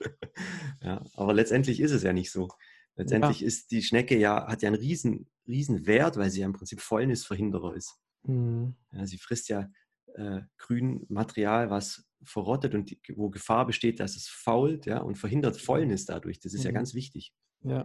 ja. 0.82 1.04
aber 1.14 1.32
letztendlich 1.32 1.80
ist 1.80 1.92
es 1.92 2.02
ja 2.02 2.12
nicht 2.12 2.30
so. 2.30 2.48
Letztendlich 2.96 3.40
ja. 3.40 3.46
ist 3.46 3.70
die 3.70 3.82
Schnecke 3.82 4.18
ja, 4.18 4.46
hat 4.46 4.60
ja 4.60 4.68
einen 4.68 4.76
riesen, 4.76 5.30
riesen 5.48 5.86
Wert, 5.86 6.18
weil 6.18 6.30
sie 6.30 6.40
ja 6.40 6.46
im 6.46 6.52
Prinzip 6.52 6.82
Fäulnisverhinderer 6.82 7.74
ist. 7.74 7.98
Mhm. 8.24 8.76
Ja, 8.92 9.06
sie 9.06 9.16
frisst 9.16 9.48
ja 9.48 9.70
äh, 10.14 10.42
Grünmaterial, 10.58 11.70
was 11.70 12.04
verrottet 12.24 12.74
und 12.74 12.90
die, 12.90 13.00
wo 13.16 13.30
Gefahr 13.30 13.66
besteht, 13.66 14.00
dass 14.00 14.16
es 14.16 14.28
fault 14.28 14.86
ja, 14.86 14.98
und 14.98 15.16
verhindert 15.16 15.56
Fäulnis 15.56 16.06
dadurch. 16.06 16.40
Das 16.40 16.54
ist 16.54 16.60
mhm. 16.60 16.66
ja 16.66 16.72
ganz 16.72 16.94
wichtig. 16.94 17.32
Ja. 17.62 17.84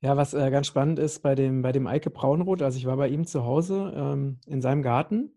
Ja, 0.00 0.16
was 0.16 0.32
äh, 0.32 0.50
ganz 0.50 0.68
spannend 0.68 1.00
ist 1.00 1.20
bei 1.22 1.34
dem, 1.34 1.62
bei 1.62 1.72
dem 1.72 1.88
Eike 1.88 2.10
Braunroth, 2.10 2.62
also 2.62 2.78
ich 2.78 2.86
war 2.86 2.96
bei 2.96 3.08
ihm 3.08 3.26
zu 3.26 3.44
Hause 3.44 3.92
ähm, 3.96 4.38
in 4.46 4.60
seinem 4.60 4.82
Garten 4.82 5.32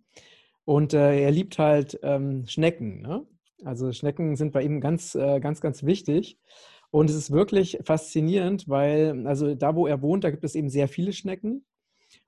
und 0.66 0.94
äh, 0.94 1.20
er 1.20 1.32
liebt 1.32 1.58
halt 1.58 2.00
ähm, 2.04 2.46
Schnecken. 2.46 3.02
Ne? 3.02 3.26
Also 3.64 3.92
Schnecken 3.92 4.36
sind 4.36 4.52
bei 4.52 4.64
ihm 4.64 4.80
ganz, 4.80 5.16
äh, 5.16 5.40
ganz, 5.40 5.62
ganz 5.62 5.84
wichtig. 5.84 6.40
Und 6.92 7.10
es 7.10 7.16
ist 7.16 7.32
wirklich 7.32 7.80
faszinierend, 7.84 8.68
weil, 8.68 9.26
also 9.26 9.56
da, 9.56 9.76
wo 9.76 9.88
er 9.88 10.02
wohnt, 10.02 10.24
da 10.24 10.30
gibt 10.30 10.44
es 10.44 10.56
eben 10.56 10.70
sehr 10.70 10.88
viele 10.88 11.14
Schnecken. 11.14 11.66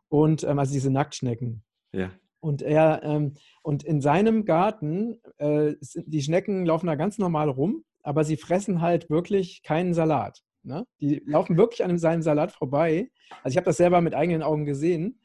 Und 0.08 0.44
ähm, 0.44 0.58
also 0.58 0.74
diese 0.74 0.90
Nacktschnecken. 0.90 1.64
Ja. 1.92 2.12
Und 2.44 2.62
er, 2.62 3.02
ähm, 3.04 3.36
und 3.62 3.84
in 3.84 4.02
seinem 4.02 4.44
Garten, 4.44 5.22
äh, 5.38 5.76
die 5.80 6.22
Schnecken 6.22 6.66
laufen 6.66 6.88
da 6.88 6.96
ganz 6.96 7.18
normal 7.18 7.48
rum, 7.48 7.86
aber 8.02 8.26
sie 8.26 8.36
fressen 8.36 8.82
halt 8.82 9.10
wirklich 9.10 9.64
keinen 9.64 9.94
Salat. 9.94 10.44
Ne? 10.62 10.86
Die 11.00 11.24
laufen 11.26 11.56
wirklich 11.56 11.86
an 11.86 11.98
seinem 11.98 12.22
Salat 12.22 12.52
vorbei. 12.52 13.10
Also 13.44 13.54
ich 13.54 13.58
habe 13.58 13.64
das 13.64 13.78
selber 13.78 14.02
mit 14.02 14.14
eigenen 14.14 14.44
Augen 14.44 14.66
gesehen. 14.66 15.22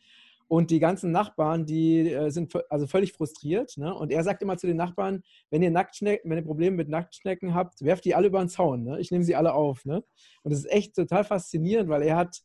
Und 0.47 0.71
die 0.71 0.79
ganzen 0.79 1.11
Nachbarn, 1.11 1.67
die 1.67 2.09
äh, 2.09 2.31
sind 2.31 2.53
also 2.71 2.87
völlig 2.87 3.15
frustriert. 3.15 3.77
Ne? 3.79 3.93
Und 3.93 4.13
er 4.13 4.23
sagt 4.23 4.41
immer 4.41 4.57
zu 4.57 4.69
den 4.69 4.77
Nachbarn, 4.77 5.25
wenn 5.51 5.61
ihr 5.61 5.73
Nacktschnecken, 5.73 6.31
wenn 6.31 6.39
ihr 6.39 6.45
Probleme 6.45 6.77
mit 6.77 6.89
Nacktschnecken 6.89 7.53
habt, 7.53 7.83
werft 7.83 8.05
die 8.05 8.15
alle 8.15 8.29
über 8.29 8.39
den 8.39 8.49
Zaun. 8.49 8.85
Ne? 8.85 9.01
Ich 9.01 9.11
nehme 9.11 9.25
sie 9.25 9.35
alle 9.35 9.55
auf. 9.55 9.85
Ne? 9.85 10.05
Und 10.45 10.53
das 10.53 10.61
ist 10.61 10.71
echt 10.71 10.95
total 10.95 11.25
faszinierend, 11.25 11.89
weil 11.89 12.03
er 12.03 12.15
hat 12.15 12.43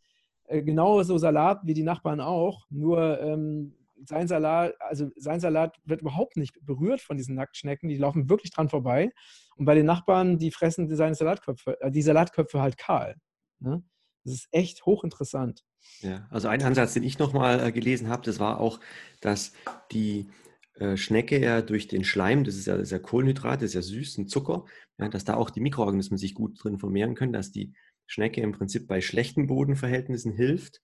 äh, 0.48 0.64
genauso 0.64 1.20
Salat 1.20 1.62
wie 1.64 1.76
die 1.76 1.84
Nachbarn 1.84 2.20
auch. 2.22 2.66
Nur 2.72 3.22
ähm, 3.22 3.76
sein 4.06 4.28
Salat, 4.28 4.74
also 4.80 5.10
sein 5.16 5.40
Salat 5.40 5.78
wird 5.84 6.02
überhaupt 6.02 6.38
nicht 6.38 6.54
berührt 6.66 7.02
von 7.02 7.18
diesen 7.18 7.36
Nacktschnecken. 7.36 7.90
Die 7.90 7.98
laufen 7.98 8.30
wirklich 8.30 8.52
dran 8.52 8.70
vorbei. 8.70 9.12
Und 9.56 9.66
bei 9.66 9.76
den 9.76 9.86
Nachbarn, 9.86 10.38
die 10.38 10.52
fressen 10.52 10.94
seine 10.96 11.16
Salatköpfe, 11.16 11.80
äh, 11.82 11.92
die 11.92 12.02
Salatköpfe 12.02 12.62
halt 12.62 12.78
kahl. 12.78 13.16
Ne? 13.60 13.84
Das 14.24 14.34
ist 14.34 14.48
echt 14.52 14.86
hochinteressant. 14.86 15.64
Ja, 16.00 16.28
also 16.30 16.48
ein 16.48 16.64
Ansatz, 16.64 16.94
den 16.94 17.04
ich 17.04 17.20
nochmal 17.20 17.68
äh, 17.68 17.72
gelesen 17.72 18.08
habe, 18.08 18.24
das 18.24 18.40
war 18.40 18.60
auch, 18.60 18.80
dass 19.20 19.54
die 19.92 20.30
äh, 20.76 20.98
Schnecke 20.98 21.40
ja 21.40 21.62
durch 21.62 21.88
den 21.88 22.04
Schleim, 22.04 22.44
das 22.44 22.56
ist 22.56 22.68
ja, 22.68 22.78
das 22.78 22.92
ja 22.92 23.00
Kohlenhydrat, 23.00 23.62
das 23.62 23.70
ist 23.70 23.74
ja 23.76 23.82
süß, 23.82 24.18
ein 24.18 24.28
Zucker, 24.28 24.66
ja, 24.98 25.10
dass 25.10 25.26
da 25.26 25.36
auch 25.36 25.50
die 25.50 25.60
Mikroorganismen 25.60 26.18
sich 26.18 26.34
gut 26.34 26.64
drin 26.64 26.80
vermehren 26.80 27.16
können, 27.16 27.34
dass 27.34 27.52
die 27.52 27.74
Schnecke 28.08 28.42
im 28.42 28.54
Prinzip 28.54 28.88
bei 28.88 29.02
schlechten 29.02 29.48
Bodenverhältnissen 29.48 30.34
hilft, 30.34 30.82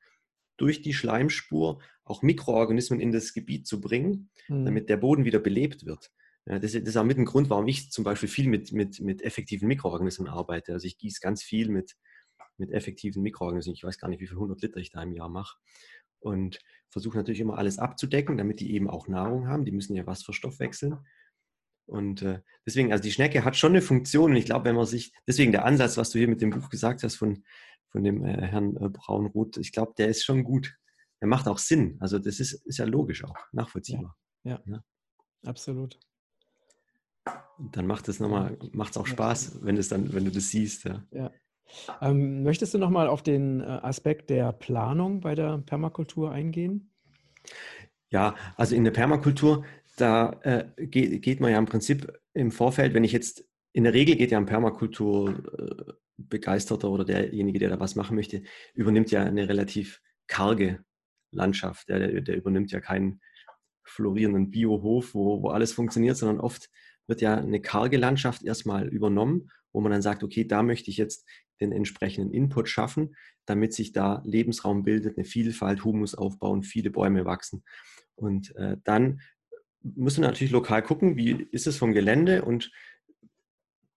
durch 0.60 0.82
die 0.82 0.94
Schleimspur 0.94 1.82
auch 2.04 2.22
Mikroorganismen 2.22 3.00
in 3.00 3.12
das 3.12 3.34
Gebiet 3.34 3.68
zu 3.68 3.82
bringen, 3.82 4.30
mhm. 4.48 4.66
damit 4.66 4.90
der 4.90 4.98
Boden 4.98 5.26
wieder 5.26 5.40
belebt 5.40 5.86
wird. 5.86 6.12
Ja, 6.46 6.60
das, 6.60 6.72
das, 6.72 6.82
ist 6.82 6.98
auch 6.98 7.04
mit 7.04 7.18
ein 7.18 7.26
Grund, 7.26 7.50
warum 7.50 7.68
ich 7.68 7.92
zum 7.92 8.04
Beispiel 8.04 8.30
viel 8.30 8.48
mit, 8.48 8.72
mit, 8.72 9.00
mit 9.02 9.22
effektiven 9.22 9.68
Mikroorganismen 9.68 10.28
arbeite. 10.28 10.74
Also 10.74 10.88
ich 10.88 10.98
gieße 10.98 11.20
ganz 11.22 11.44
viel 11.44 11.70
mit 11.70 11.96
mit 12.60 12.72
effektiven 12.72 13.24
Mikroorganismen. 13.24 13.74
Ich 13.74 13.84
weiß 13.84 13.98
gar 13.98 14.10
nicht, 14.10 14.20
wie 14.20 14.28
viel 14.28 14.38
100 14.38 14.62
Liter 14.62 14.78
ich 14.78 14.92
da 14.92 15.02
im 15.02 15.14
Jahr 15.14 15.30
mache. 15.30 15.58
Und 16.20 16.60
versuche 16.90 17.18
natürlich 17.18 17.40
immer 17.40 17.58
alles 17.58 17.80
abzudecken, 17.80 18.38
damit 18.38 18.60
die 18.60 18.74
eben 18.74 18.90
auch 18.90 19.08
Nahrung 19.08 19.48
haben. 19.48 19.66
Die 19.66 19.72
müssen 19.72 19.96
ja 19.96 20.06
was 20.06 20.24
verstoffwechseln. 20.24 20.98
Und 21.86 22.22
äh, 22.22 22.42
deswegen, 22.66 22.92
also 22.92 23.02
die 23.02 23.12
Schnecke 23.12 23.46
hat 23.46 23.56
schon 23.56 23.72
eine 23.72 23.82
Funktion. 23.82 24.32
Und 24.32 24.38
ich 24.38 24.46
glaube, 24.46 24.66
wenn 24.66 24.76
man 24.76 24.86
sich, 24.86 25.14
deswegen 25.28 25.52
der 25.52 25.66
Ansatz, 25.66 25.98
was 25.98 26.12
du 26.12 26.20
hier 26.20 26.28
mit 26.28 26.42
dem 26.42 26.52
Buch 26.52 26.70
gesagt 26.70 27.04
hast 27.04 27.16
von, 27.16 27.44
von 27.92 28.04
dem 28.04 28.24
äh, 28.24 28.48
Herrn 28.48 28.76
äh, 28.78 28.90
Braunroth, 28.90 29.58
ich 29.58 29.72
glaube, 29.72 29.94
der 29.98 30.08
ist 30.08 30.24
schon 30.24 30.44
gut. 30.44 30.76
Der 31.22 31.28
macht 31.28 31.48
auch 31.48 31.58
Sinn. 31.58 31.98
Also 32.00 32.18
das 32.18 32.40
ist, 32.40 32.54
ist 32.66 32.78
ja 32.78 32.86
logisch 32.86 33.24
auch, 33.24 33.36
nachvollziehbar. 33.52 34.16
Ja, 34.44 34.62
ja. 34.66 34.74
ja. 34.74 34.84
absolut. 35.46 36.00
Und 37.58 37.76
dann 37.76 37.88
macht 37.88 38.08
es 38.08 38.20
nochmal, 38.20 38.58
macht 38.72 38.92
es 38.92 38.98
auch 38.98 39.08
Spaß, 39.08 39.64
wenn, 39.64 39.78
es 39.78 39.90
dann, 39.90 40.14
wenn 40.14 40.26
du 40.26 40.32
das 40.32 40.50
siehst. 40.50 40.86
Ja. 41.12 41.32
Ähm, 42.02 42.44
möchtest 42.44 42.74
du 42.74 42.78
nochmal 42.78 43.08
auf 43.08 43.22
den 43.22 43.62
äh, 43.62 43.66
Aspekt 43.66 44.30
der 44.30 44.54
Planung 44.54 45.20
bei 45.20 45.36
der 45.36 45.58
Permakultur 45.60 46.32
eingehen? 46.32 46.92
Ja, 48.10 48.36
also 48.56 48.76
in 48.76 48.84
der 48.84 48.92
Permakultur, 48.92 49.66
da 49.98 50.40
äh, 50.44 50.66
geht, 50.78 51.22
geht, 51.22 51.40
man 51.40 51.52
ja 51.52 51.60
im 51.60 51.66
Prinzip 51.66 52.12
im 52.34 52.52
Vorfeld, 52.52 52.94
wenn 52.94 53.04
ich 53.04 53.12
jetzt, 53.12 53.46
in 53.74 53.84
der 53.84 53.94
Regel 53.94 54.16
geht 54.16 54.32
ja 54.32 54.38
ein 54.38 54.46
Permakultur-Begeisterter 54.46 56.88
äh, 56.88 56.92
oder 56.92 57.04
derjenige, 57.06 57.60
der 57.60 57.70
da 57.70 57.80
was 57.80 57.96
machen 57.96 58.16
möchte, 58.16 58.42
übernimmt 58.74 59.12
ja 59.12 59.24
eine 59.24 59.48
relativ 59.48 60.02
karge 60.28 60.84
Landschaft. 61.32 61.88
Der, 61.90 62.22
der 62.22 62.38
übernimmt 62.38 62.72
ja 62.72 62.80
keinen 62.80 63.22
florierenden 63.84 64.50
Biohof, 64.52 65.14
wo, 65.14 65.44
wo 65.44 65.50
alles 65.50 65.74
funktioniert, 65.74 66.18
sondern 66.18 66.40
oft 66.40 66.70
wird 67.08 67.22
ja 67.22 67.36
eine 67.36 67.62
karge 67.62 67.98
Landschaft 67.98 68.44
erstmal 68.44 68.88
übernommen, 68.88 69.52
wo 69.72 69.82
man 69.82 69.92
dann 69.92 70.02
sagt, 70.02 70.24
okay, 70.24 70.46
da 70.46 70.64
möchte 70.64 70.90
ich 70.90 70.98
jetzt 70.98 71.28
den 71.60 71.72
entsprechenden 71.72 72.32
Input 72.32 72.70
schaffen, 72.70 73.16
damit 73.46 73.74
sich 73.74 73.92
da 73.92 74.22
Lebensraum 74.26 74.84
bildet, 74.84 75.18
eine 75.18 75.26
Vielfalt, 75.26 75.84
Humus 75.84 76.16
aufbauen, 76.16 76.64
viele 76.64 76.92
Bäume 76.92 77.26
wachsen. 77.26 77.64
Und 78.16 78.56
äh, 78.56 78.78
dann 78.84 79.22
müssen 79.82 80.22
wir 80.22 80.28
natürlich 80.28 80.52
lokal 80.52 80.84
gucken, 80.84 81.18
wie 81.18 81.48
ist 81.52 81.68
es 81.68 81.78
vom 81.78 81.94
Gelände 81.94 82.44
und 82.44 82.72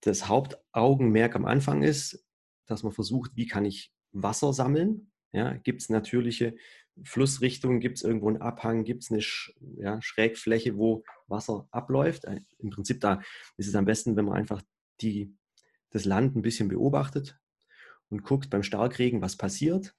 das 0.03 0.29
Hauptaugenmerk 0.29 1.35
am 1.35 1.45
Anfang 1.45 1.83
ist, 1.83 2.25
dass 2.67 2.83
man 2.83 2.93
versucht, 2.93 3.33
wie 3.35 3.47
kann 3.47 3.65
ich 3.65 3.93
Wasser 4.13 4.53
sammeln? 4.53 5.13
Ja, 5.33 5.55
gibt 5.55 5.81
es 5.81 5.89
natürliche 5.89 6.55
Flussrichtungen, 7.03 7.81
gibt 7.81 7.97
es 7.97 8.05
irgendwo 8.05 8.29
einen 8.29 8.43
Abhang, 8.43 8.85
gibt 8.85 9.03
es 9.03 9.11
eine 9.11 9.23
ja, 9.83 10.01
Schrägfläche, 10.03 10.77
wo 10.77 11.05
Wasser 11.27 11.67
abläuft? 11.71 12.25
Äh, 12.27 12.41
Im 12.59 12.71
Prinzip 12.71 13.01
da 13.01 13.23
ist 13.57 13.69
es 13.69 13.75
am 13.75 13.87
besten, 13.87 14.15
wenn 14.17 14.27
man 14.27 14.35
einfach 14.35 14.63
die, 15.01 15.35
das 15.91 16.05
Land 16.05 16.37
ein 16.37 16.43
bisschen 16.43 16.69
beobachtet, 16.69 17.41
und 18.13 18.25
guckt 18.25 18.51
beim 18.51 18.63
Starkregen, 18.63 19.23
was 19.23 19.37
passiert. 19.37 19.95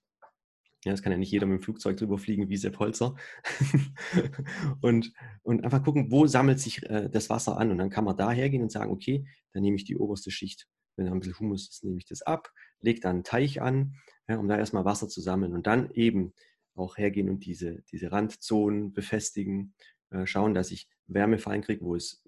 Ja, 0.83 0.93
es 0.93 1.01
kann 1.01 1.11
ja 1.11 1.17
nicht 1.17 1.31
jeder 1.31 1.45
mit 1.45 1.59
dem 1.59 1.63
Flugzeug 1.63 1.97
drüber 1.97 2.17
fliegen 2.17 2.49
wie 2.49 2.57
Sepp 2.57 2.79
Holzer. 2.79 3.15
und, 4.81 5.13
und 5.41 5.63
einfach 5.63 5.83
gucken, 5.83 6.11
wo 6.11 6.27
sammelt 6.27 6.59
sich 6.59 6.83
äh, 6.89 7.09
das 7.09 7.29
Wasser 7.29 7.57
an. 7.57 7.71
Und 7.71 7.77
dann 7.77 7.89
kann 7.89 8.03
man 8.03 8.17
da 8.17 8.31
hergehen 8.31 8.63
und 8.63 8.71
sagen, 8.71 8.91
okay, 8.91 9.25
dann 9.53 9.63
nehme 9.63 9.77
ich 9.77 9.85
die 9.85 9.97
oberste 9.97 10.31
Schicht. 10.31 10.67
Wenn 10.95 11.05
da 11.05 11.11
ein 11.11 11.19
bisschen 11.19 11.39
Humus 11.39 11.69
ist, 11.69 11.83
nehme 11.83 11.97
ich 11.97 12.05
das 12.05 12.21
ab, 12.21 12.51
lege 12.79 12.99
da 12.99 13.09
einen 13.09 13.23
Teich 13.23 13.61
an, 13.61 13.95
ja, 14.27 14.37
um 14.37 14.47
da 14.47 14.57
erstmal 14.57 14.85
Wasser 14.85 15.07
zu 15.07 15.21
sammeln. 15.21 15.53
Und 15.53 15.67
dann 15.67 15.89
eben 15.91 16.33
auch 16.75 16.97
hergehen 16.97 17.29
und 17.29 17.45
diese, 17.45 17.83
diese 17.91 18.11
Randzonen 18.11 18.93
befestigen, 18.93 19.73
äh, 20.09 20.25
schauen, 20.25 20.53
dass 20.53 20.71
ich 20.71 20.89
Wärme 21.07 21.37
kriege, 21.37 21.83
wo 21.83 21.95
es 21.95 22.23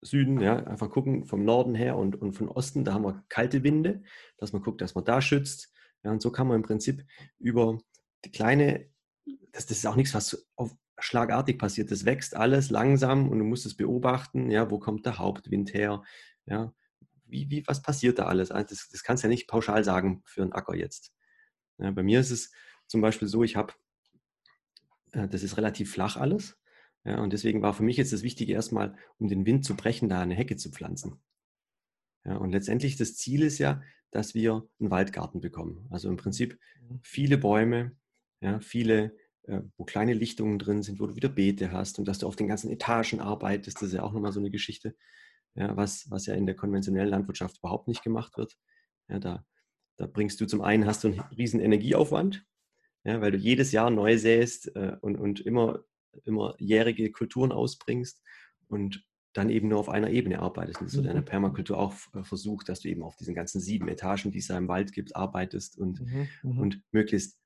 Süden, 0.00 0.40
ja, 0.40 0.64
einfach 0.64 0.90
gucken 0.90 1.24
vom 1.24 1.44
Norden 1.44 1.74
her 1.74 1.96
und, 1.96 2.14
und 2.20 2.32
von 2.32 2.48
Osten, 2.48 2.84
da 2.84 2.94
haben 2.94 3.04
wir 3.04 3.24
kalte 3.28 3.64
Winde, 3.64 4.02
dass 4.36 4.52
man 4.52 4.62
guckt, 4.62 4.80
dass 4.80 4.94
man 4.94 5.04
da 5.04 5.20
schützt. 5.20 5.72
Ja, 6.04 6.12
und 6.12 6.22
so 6.22 6.30
kann 6.30 6.46
man 6.46 6.56
im 6.56 6.62
Prinzip 6.62 7.04
über 7.38 7.78
die 8.24 8.30
kleine, 8.30 8.88
das, 9.52 9.66
das 9.66 9.78
ist 9.78 9.86
auch 9.86 9.96
nichts, 9.96 10.14
was 10.14 10.48
auf, 10.56 10.74
schlagartig 10.98 11.58
passiert. 11.58 11.90
Das 11.90 12.04
wächst 12.04 12.36
alles 12.36 12.70
langsam 12.70 13.28
und 13.28 13.38
du 13.38 13.44
musst 13.44 13.66
es 13.66 13.76
beobachten, 13.76 14.50
ja, 14.50 14.70
wo 14.70 14.78
kommt 14.78 15.06
der 15.06 15.18
Hauptwind 15.18 15.74
her, 15.74 16.02
ja, 16.46 16.72
wie, 17.24 17.50
wie, 17.50 17.66
was 17.66 17.82
passiert 17.82 18.18
da 18.18 18.26
alles? 18.26 18.50
Also 18.50 18.68
das, 18.70 18.88
das 18.90 19.02
kannst 19.02 19.22
du 19.22 19.28
ja 19.28 19.30
nicht 19.30 19.48
pauschal 19.48 19.84
sagen 19.84 20.22
für 20.24 20.42
einen 20.42 20.52
Acker 20.52 20.74
jetzt. 20.74 21.12
Ja, 21.78 21.90
bei 21.90 22.02
mir 22.02 22.20
ist 22.20 22.30
es 22.30 22.50
zum 22.86 23.00
Beispiel 23.00 23.28
so, 23.28 23.44
ich 23.44 23.56
habe, 23.56 23.74
äh, 25.12 25.28
das 25.28 25.42
ist 25.42 25.56
relativ 25.56 25.92
flach 25.92 26.16
alles. 26.16 26.58
Ja, 27.04 27.20
und 27.20 27.32
deswegen 27.32 27.62
war 27.62 27.74
für 27.74 27.84
mich 27.84 27.96
jetzt 27.96 28.12
das 28.12 28.22
Wichtige 28.22 28.52
erstmal, 28.52 28.96
um 29.18 29.28
den 29.28 29.46
Wind 29.46 29.64
zu 29.64 29.76
brechen, 29.76 30.08
da 30.08 30.20
eine 30.20 30.34
Hecke 30.34 30.56
zu 30.56 30.70
pflanzen. 30.70 31.20
Ja, 32.24 32.36
und 32.36 32.52
letztendlich 32.52 32.96
das 32.96 33.16
Ziel 33.16 33.42
ist 33.42 33.58
ja, 33.58 33.82
dass 34.10 34.34
wir 34.34 34.68
einen 34.80 34.90
Waldgarten 34.90 35.40
bekommen. 35.40 35.86
Also 35.90 36.08
im 36.08 36.16
Prinzip 36.16 36.58
mhm. 36.80 37.00
viele 37.02 37.38
Bäume, 37.38 37.96
ja, 38.40 38.60
viele, 38.60 39.16
äh, 39.42 39.60
wo 39.76 39.84
kleine 39.84 40.14
Lichtungen 40.14 40.58
drin 40.58 40.82
sind, 40.82 41.00
wo 41.00 41.06
du 41.06 41.16
wieder 41.16 41.28
Beete 41.28 41.72
hast 41.72 41.98
und 41.98 42.06
dass 42.06 42.18
du 42.18 42.26
auf 42.26 42.36
den 42.36 42.48
ganzen 42.48 42.70
Etagen 42.70 43.20
arbeitest. 43.20 43.76
Das 43.76 43.88
ist 43.88 43.94
ja 43.94 44.02
auch 44.02 44.12
nochmal 44.12 44.32
so 44.32 44.40
eine 44.40 44.50
Geschichte, 44.50 44.96
ja, 45.54 45.76
was, 45.76 46.10
was 46.10 46.26
ja 46.26 46.34
in 46.34 46.46
der 46.46 46.56
konventionellen 46.56 47.10
Landwirtschaft 47.10 47.58
überhaupt 47.58 47.88
nicht 47.88 48.02
gemacht 48.02 48.36
wird. 48.36 48.56
Ja, 49.08 49.18
da 49.18 49.44
Da 49.96 50.06
bringst 50.06 50.40
du 50.40 50.46
zum 50.46 50.60
einen, 50.60 50.86
hast 50.86 51.02
du 51.02 51.08
einen 51.08 51.20
riesen 51.36 51.60
Energieaufwand, 51.60 52.44
ja, 53.04 53.20
weil 53.20 53.32
du 53.32 53.38
jedes 53.38 53.72
Jahr 53.72 53.90
neu 53.90 54.16
säst 54.16 54.70
äh, 54.76 54.96
und, 55.00 55.16
und 55.16 55.40
immer, 55.40 55.82
immer 56.24 56.54
jährige 56.58 57.10
Kulturen 57.10 57.50
ausbringst 57.50 58.22
und 58.68 59.02
dann 59.38 59.50
eben 59.50 59.68
nur 59.68 59.78
auf 59.78 59.88
einer 59.88 60.10
Ebene 60.10 60.40
arbeitest. 60.40 60.80
Und 60.80 60.86
das 60.88 60.96
wird 60.96 61.06
in 61.06 61.12
der 61.12 61.22
mhm. 61.22 61.26
Permakultur 61.26 61.78
auch 61.78 61.94
äh, 62.14 62.24
versucht, 62.24 62.68
dass 62.68 62.80
du 62.80 62.88
eben 62.88 63.02
auf 63.02 63.16
diesen 63.16 63.34
ganzen 63.34 63.60
sieben 63.60 63.88
Etagen, 63.88 64.32
die 64.32 64.38
es 64.38 64.48
da 64.48 64.58
im 64.58 64.68
Wald 64.68 64.92
gibt, 64.92 65.16
arbeitest 65.16 65.78
und, 65.78 66.00
mhm, 66.00 66.28
mhm. 66.42 66.58
und 66.58 66.82
möglichst 66.92 67.38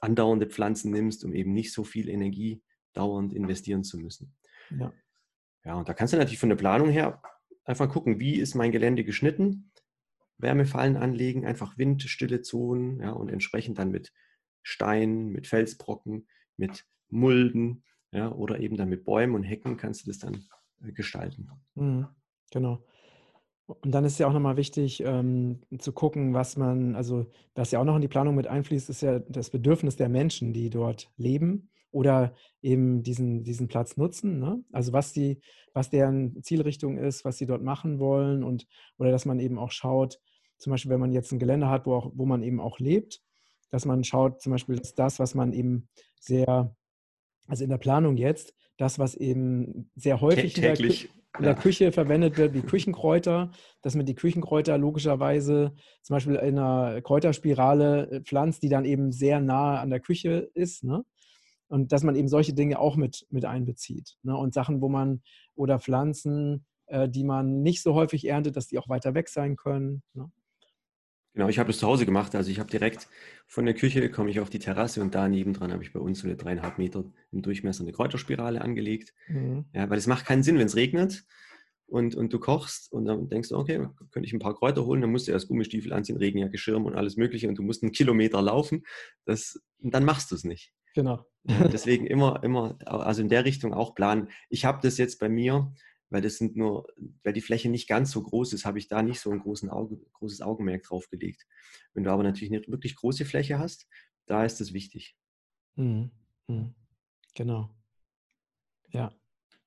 andauernde 0.00 0.46
Pflanzen 0.46 0.90
nimmst, 0.90 1.24
um 1.24 1.34
eben 1.34 1.52
nicht 1.52 1.72
so 1.72 1.84
viel 1.84 2.08
Energie 2.08 2.62
dauernd 2.92 3.32
investieren 3.32 3.84
zu 3.84 3.98
müssen. 3.98 4.34
Ja. 4.70 4.92
Ja, 5.64 5.74
und 5.74 5.88
da 5.88 5.94
kannst 5.94 6.12
du 6.14 6.16
natürlich 6.16 6.38
von 6.38 6.48
der 6.48 6.56
Planung 6.56 6.88
her 6.88 7.22
einfach 7.64 7.88
gucken, 7.88 8.18
wie 8.18 8.36
ist 8.36 8.54
mein 8.54 8.72
Gelände 8.72 9.04
geschnitten, 9.04 9.70
Wärmefallen 10.38 10.96
anlegen, 10.96 11.44
einfach 11.44 11.76
windstille 11.76 12.40
Zonen, 12.40 13.00
ja, 13.00 13.10
und 13.10 13.28
entsprechend 13.28 13.78
dann 13.78 13.90
mit 13.90 14.12
Steinen, 14.62 15.28
mit 15.28 15.46
Felsbrocken, 15.46 16.26
mit 16.56 16.86
Mulden, 17.08 17.84
ja, 18.12 18.32
oder 18.32 18.58
eben 18.58 18.76
dann 18.76 18.88
mit 18.88 19.04
Bäumen 19.04 19.34
und 19.34 19.42
Hecken 19.42 19.76
kannst 19.76 20.02
du 20.02 20.06
das 20.06 20.18
dann 20.18 20.34
äh, 20.34 20.38
gestalten. 20.80 21.50
Mhm, 21.74 22.06
genau. 22.50 22.84
Und 23.66 23.92
dann 23.92 24.04
ist 24.04 24.18
ja 24.18 24.26
auch 24.26 24.32
nochmal 24.32 24.56
wichtig 24.56 25.00
ähm, 25.04 25.60
zu 25.78 25.92
gucken, 25.92 26.34
was 26.34 26.56
man, 26.56 26.96
also 26.96 27.26
was 27.54 27.70
ja 27.70 27.80
auch 27.80 27.84
noch 27.84 27.94
in 27.94 28.02
die 28.02 28.08
Planung 28.08 28.34
mit 28.34 28.48
einfließt, 28.48 28.90
ist 28.90 29.02
ja 29.02 29.20
das 29.20 29.50
Bedürfnis 29.50 29.96
der 29.96 30.08
Menschen, 30.08 30.52
die 30.52 30.70
dort 30.70 31.10
leben 31.16 31.70
oder 31.92 32.34
eben 32.62 33.02
diesen, 33.02 33.44
diesen 33.44 33.68
Platz 33.68 33.96
nutzen. 33.96 34.40
Ne? 34.40 34.64
Also 34.72 34.92
was 34.92 35.12
die, 35.12 35.40
was 35.72 35.90
deren 35.90 36.42
Zielrichtung 36.42 36.98
ist, 36.98 37.24
was 37.24 37.38
sie 37.38 37.46
dort 37.46 37.62
machen 37.62 38.00
wollen 38.00 38.42
und 38.42 38.66
oder 38.98 39.10
dass 39.10 39.24
man 39.24 39.38
eben 39.38 39.58
auch 39.58 39.70
schaut, 39.70 40.18
zum 40.58 40.72
Beispiel, 40.72 40.90
wenn 40.90 41.00
man 41.00 41.12
jetzt 41.12 41.32
ein 41.32 41.38
Gelände 41.38 41.68
hat, 41.68 41.86
wo, 41.86 41.94
auch, 41.94 42.12
wo 42.14 42.26
man 42.26 42.42
eben 42.42 42.60
auch 42.60 42.78
lebt, 42.78 43.22
dass 43.70 43.86
man 43.86 44.04
schaut, 44.04 44.42
zum 44.42 44.52
Beispiel, 44.52 44.76
dass 44.76 44.94
das, 44.94 45.18
was 45.18 45.34
man 45.34 45.52
eben 45.52 45.88
sehr, 46.20 46.74
also 47.50 47.64
in 47.64 47.70
der 47.70 47.78
Planung 47.78 48.16
jetzt, 48.16 48.54
das, 48.78 48.98
was 48.98 49.14
eben 49.14 49.90
sehr 49.96 50.20
häufig 50.20 50.54
täglich 50.54 51.10
in 51.38 51.44
der 51.44 51.54
Küche 51.54 51.92
verwendet 51.92 52.38
wird, 52.38 52.54
wie 52.54 52.62
Küchenkräuter, 52.62 53.50
dass 53.82 53.94
man 53.94 54.06
die 54.06 54.14
Küchenkräuter 54.14 54.78
logischerweise 54.78 55.74
zum 56.02 56.14
Beispiel 56.14 56.36
in 56.36 56.58
einer 56.58 57.02
Kräuterspirale 57.02 58.10
äh, 58.10 58.20
pflanzt, 58.22 58.62
die 58.62 58.68
dann 58.68 58.84
eben 58.84 59.12
sehr 59.12 59.40
nahe 59.40 59.78
an 59.80 59.90
der 59.90 60.00
Küche 60.00 60.50
ist. 60.54 60.84
Ne? 60.84 61.04
Und 61.68 61.92
dass 61.92 62.02
man 62.02 62.16
eben 62.16 62.28
solche 62.28 62.54
Dinge 62.54 62.78
auch 62.78 62.96
mit, 62.96 63.26
mit 63.30 63.44
einbezieht. 63.44 64.16
Ne? 64.22 64.36
Und 64.36 64.54
Sachen, 64.54 64.80
wo 64.80 64.88
man 64.88 65.22
oder 65.54 65.78
Pflanzen, 65.78 66.66
äh, 66.86 67.08
die 67.08 67.24
man 67.24 67.62
nicht 67.62 67.82
so 67.82 67.94
häufig 67.94 68.26
erntet, 68.26 68.56
dass 68.56 68.68
die 68.68 68.78
auch 68.78 68.88
weiter 68.88 69.14
weg 69.14 69.28
sein 69.28 69.56
können. 69.56 70.02
Ne? 70.14 70.30
Genau, 71.34 71.48
ich 71.48 71.58
habe 71.58 71.68
das 71.68 71.78
zu 71.78 71.86
Hause 71.86 72.06
gemacht. 72.06 72.34
Also 72.34 72.50
ich 72.50 72.58
habe 72.58 72.70
direkt 72.70 73.08
von 73.46 73.64
der 73.64 73.74
Küche 73.74 74.10
komme 74.10 74.30
ich 74.30 74.40
auf 74.40 74.50
die 74.50 74.58
Terrasse 74.58 75.00
und 75.00 75.14
da 75.14 75.28
nebendran 75.28 75.72
habe 75.72 75.82
ich 75.82 75.92
bei 75.92 76.00
uns 76.00 76.20
so 76.20 76.26
eine 76.26 76.36
dreieinhalb 76.36 76.78
Meter 76.78 77.04
im 77.30 77.42
Durchmesser 77.42 77.82
eine 77.82 77.92
Kräuterspirale 77.92 78.60
angelegt. 78.60 79.14
Mhm. 79.28 79.64
Ja, 79.72 79.88
weil 79.88 79.98
es 79.98 80.06
macht 80.06 80.26
keinen 80.26 80.42
Sinn, 80.42 80.58
wenn 80.58 80.66
es 80.66 80.76
regnet 80.76 81.24
und, 81.86 82.14
und 82.14 82.32
du 82.32 82.38
kochst 82.38 82.92
und 82.92 83.04
dann 83.04 83.28
denkst 83.28 83.50
du, 83.50 83.56
okay, 83.56 83.88
könnte 84.10 84.26
ich 84.26 84.32
ein 84.32 84.38
paar 84.38 84.54
Kräuter 84.54 84.86
holen, 84.86 85.00
dann 85.00 85.10
musst 85.10 85.28
du 85.28 85.32
erst 85.32 85.48
Gummistiefel 85.48 85.92
anziehen, 85.92 86.16
Regenjacke, 86.16 86.58
Schirm 86.58 86.84
und 86.84 86.94
alles 86.94 87.16
mögliche 87.16 87.48
und 87.48 87.56
du 87.56 87.62
musst 87.62 87.82
einen 87.82 87.92
Kilometer 87.92 88.40
laufen. 88.42 88.84
Das, 89.24 89.60
dann 89.78 90.04
machst 90.04 90.30
du 90.30 90.34
es 90.36 90.44
nicht. 90.44 90.72
Genau. 90.94 91.24
Ja, 91.44 91.68
deswegen 91.68 92.06
immer, 92.06 92.42
immer, 92.42 92.76
also 92.84 93.22
in 93.22 93.28
der 93.28 93.44
Richtung 93.44 93.72
auch 93.72 93.94
planen. 93.94 94.28
Ich 94.48 94.64
habe 94.64 94.80
das 94.82 94.98
jetzt 94.98 95.18
bei 95.18 95.28
mir, 95.28 95.72
weil 96.10 96.22
das 96.22 96.36
sind 96.36 96.56
nur, 96.56 96.86
weil 97.22 97.32
die 97.32 97.40
Fläche 97.40 97.68
nicht 97.70 97.88
ganz 97.88 98.10
so 98.10 98.22
groß 98.22 98.52
ist, 98.52 98.64
habe 98.64 98.78
ich 98.78 98.88
da 98.88 99.02
nicht 99.02 99.20
so 99.20 99.30
ein 99.30 99.70
Auge, 99.70 99.98
großes 100.12 100.42
Augenmerk 100.42 100.82
drauf 100.82 101.08
gelegt. 101.08 101.46
Wenn 101.94 102.04
du 102.04 102.10
aber 102.10 102.22
natürlich 102.22 102.52
eine 102.52 102.66
wirklich 102.66 102.96
große 102.96 103.24
Fläche 103.24 103.58
hast, 103.58 103.88
da 104.26 104.44
ist 104.44 104.60
es 104.60 104.72
wichtig. 104.72 105.16
Mhm. 105.76 106.10
Mhm. 106.48 106.74
Genau. 107.34 107.70
Ja. 108.90 109.12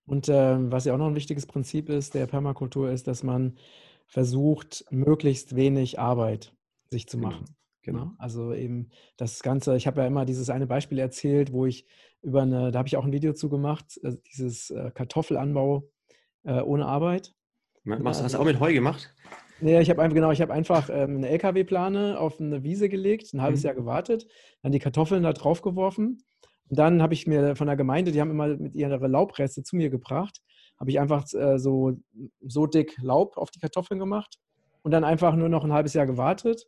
Und 0.06 0.28
äh, 0.28 0.72
was 0.72 0.86
ja 0.86 0.94
auch 0.94 0.98
noch 0.98 1.08
ein 1.08 1.16
wichtiges 1.16 1.46
Prinzip 1.46 1.90
ist 1.90 2.14
der 2.14 2.28
Permakultur, 2.28 2.92
ist, 2.92 3.08
dass 3.08 3.24
man 3.24 3.58
versucht, 4.06 4.86
möglichst 4.92 5.56
wenig 5.56 5.98
Arbeit 5.98 6.54
sich 6.90 7.08
zu 7.08 7.18
genau. 7.18 7.30
machen. 7.30 7.46
Genau. 7.84 8.00
genau. 8.06 8.16
Also 8.18 8.54
eben 8.54 8.90
das 9.18 9.42
Ganze, 9.42 9.76
ich 9.78 9.88
habe 9.88 10.02
ja 10.02 10.08
immer 10.08 10.26
dieses 10.26 10.50
eine 10.50 10.68
Beispiel 10.68 11.00
erzählt, 11.00 11.54
wo 11.54 11.66
ich 11.66 11.86
über 12.22 12.42
eine, 12.42 12.72
da 12.72 12.80
habe 12.80 12.88
ich 12.88 12.98
auch 12.98 13.06
ein 13.06 13.12
Video 13.12 13.34
zu 13.34 13.50
gemacht, 13.50 14.00
also 14.04 14.18
dieses 14.32 14.70
äh, 14.72 14.92
Kartoffelanbau 14.94 15.90
äh, 16.44 16.62
ohne 16.62 16.86
Arbeit. 16.86 17.34
Machst, 17.84 18.24
hast 18.24 18.34
du 18.34 18.40
auch 18.40 18.46
mit 18.46 18.60
Heu 18.60 18.74
gemacht? 18.74 19.14
Nee, 19.60 19.80
ich 19.80 19.90
habe 19.90 20.02
einfach, 20.02 20.16
genau, 20.16 20.32
ich 20.32 20.42
habe 20.42 20.54
einfach 20.54 20.90
ähm, 20.90 21.18
eine 21.18 21.30
LKW-Plane 21.30 22.20
auf 22.20 22.40
eine 22.40 22.64
Wiese 22.64 22.90
gelegt, 22.90 23.34
ein 23.34 23.42
halbes 23.42 23.62
mhm. 23.62 23.68
Jahr 23.68 23.76
gewartet, 23.76 24.28
dann 24.62 24.72
die 24.72 24.80
Kartoffeln 24.80 25.24
da 25.24 25.34
drauf 25.34 25.62
geworfen. 25.62 26.24
Und 26.70 26.80
dann 26.80 27.02
habe 27.02 27.14
ich 27.14 27.28
mir 27.28 27.56
von 27.56 27.68
der 27.68 27.76
Gemeinde, 27.76 28.12
die 28.12 28.22
haben 28.22 28.32
immer 28.32 28.48
mit 28.48 28.76
ihrer 28.76 29.08
Laubreste 29.08 29.64
zu 29.64 29.76
mir 29.76 29.90
gebracht, 29.90 30.42
habe 30.80 30.90
ich 30.90 31.00
einfach 31.00 31.26
äh, 31.34 31.60
so, 31.60 31.94
so 32.42 32.66
dick 32.66 32.98
Laub 33.02 33.38
auf 33.38 33.52
die 33.52 33.60
Kartoffeln 33.60 34.00
gemacht 34.00 34.38
und 34.82 34.92
dann 34.92 35.04
einfach 35.04 35.36
nur 35.36 35.50
noch 35.50 35.64
ein 35.64 35.74
halbes 35.74 35.94
Jahr 35.94 36.06
gewartet 36.06 36.68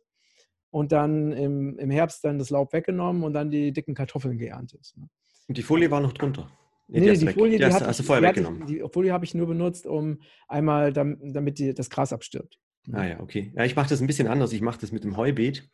und 0.70 0.92
dann 0.92 1.32
im, 1.32 1.78
im 1.78 1.90
Herbst 1.90 2.24
dann 2.24 2.38
das 2.38 2.50
Laub 2.50 2.72
weggenommen 2.72 3.24
und 3.24 3.32
dann 3.32 3.50
die 3.50 3.72
dicken 3.72 3.94
Kartoffeln 3.94 4.38
geerntet. 4.38 4.92
Ne? 4.96 5.08
Und 5.48 5.58
die 5.58 5.62
Folie 5.62 5.90
war 5.90 6.00
noch 6.00 6.12
drunter? 6.12 6.50
Nee, 6.88 7.00
nee 7.00 7.12
die, 7.12 7.26
die 7.26 7.32
Folie, 7.32 7.52
die, 7.52 7.58
die 7.58 7.64
hast, 7.64 7.84
hast, 7.84 7.98
du 7.98 8.04
vorher 8.04 8.22
weggenommen. 8.22 8.62
Ich, 8.62 8.66
die 8.66 8.84
Folie 8.92 9.12
habe 9.12 9.24
ich 9.24 9.34
nur 9.34 9.46
benutzt, 9.46 9.86
um 9.86 10.20
einmal, 10.46 10.92
damit 10.92 11.58
die, 11.58 11.74
das 11.74 11.90
Gras 11.90 12.12
abstirbt. 12.12 12.58
Ah 12.92 13.04
ja, 13.04 13.20
okay. 13.20 13.52
Ja, 13.56 13.64
ich 13.64 13.74
mache 13.74 13.88
das 13.88 14.00
ein 14.00 14.06
bisschen 14.06 14.28
anders. 14.28 14.52
Ich 14.52 14.60
mache 14.60 14.78
das 14.80 14.92
mit 14.92 15.02
dem 15.02 15.16
Heubeet, 15.16 15.68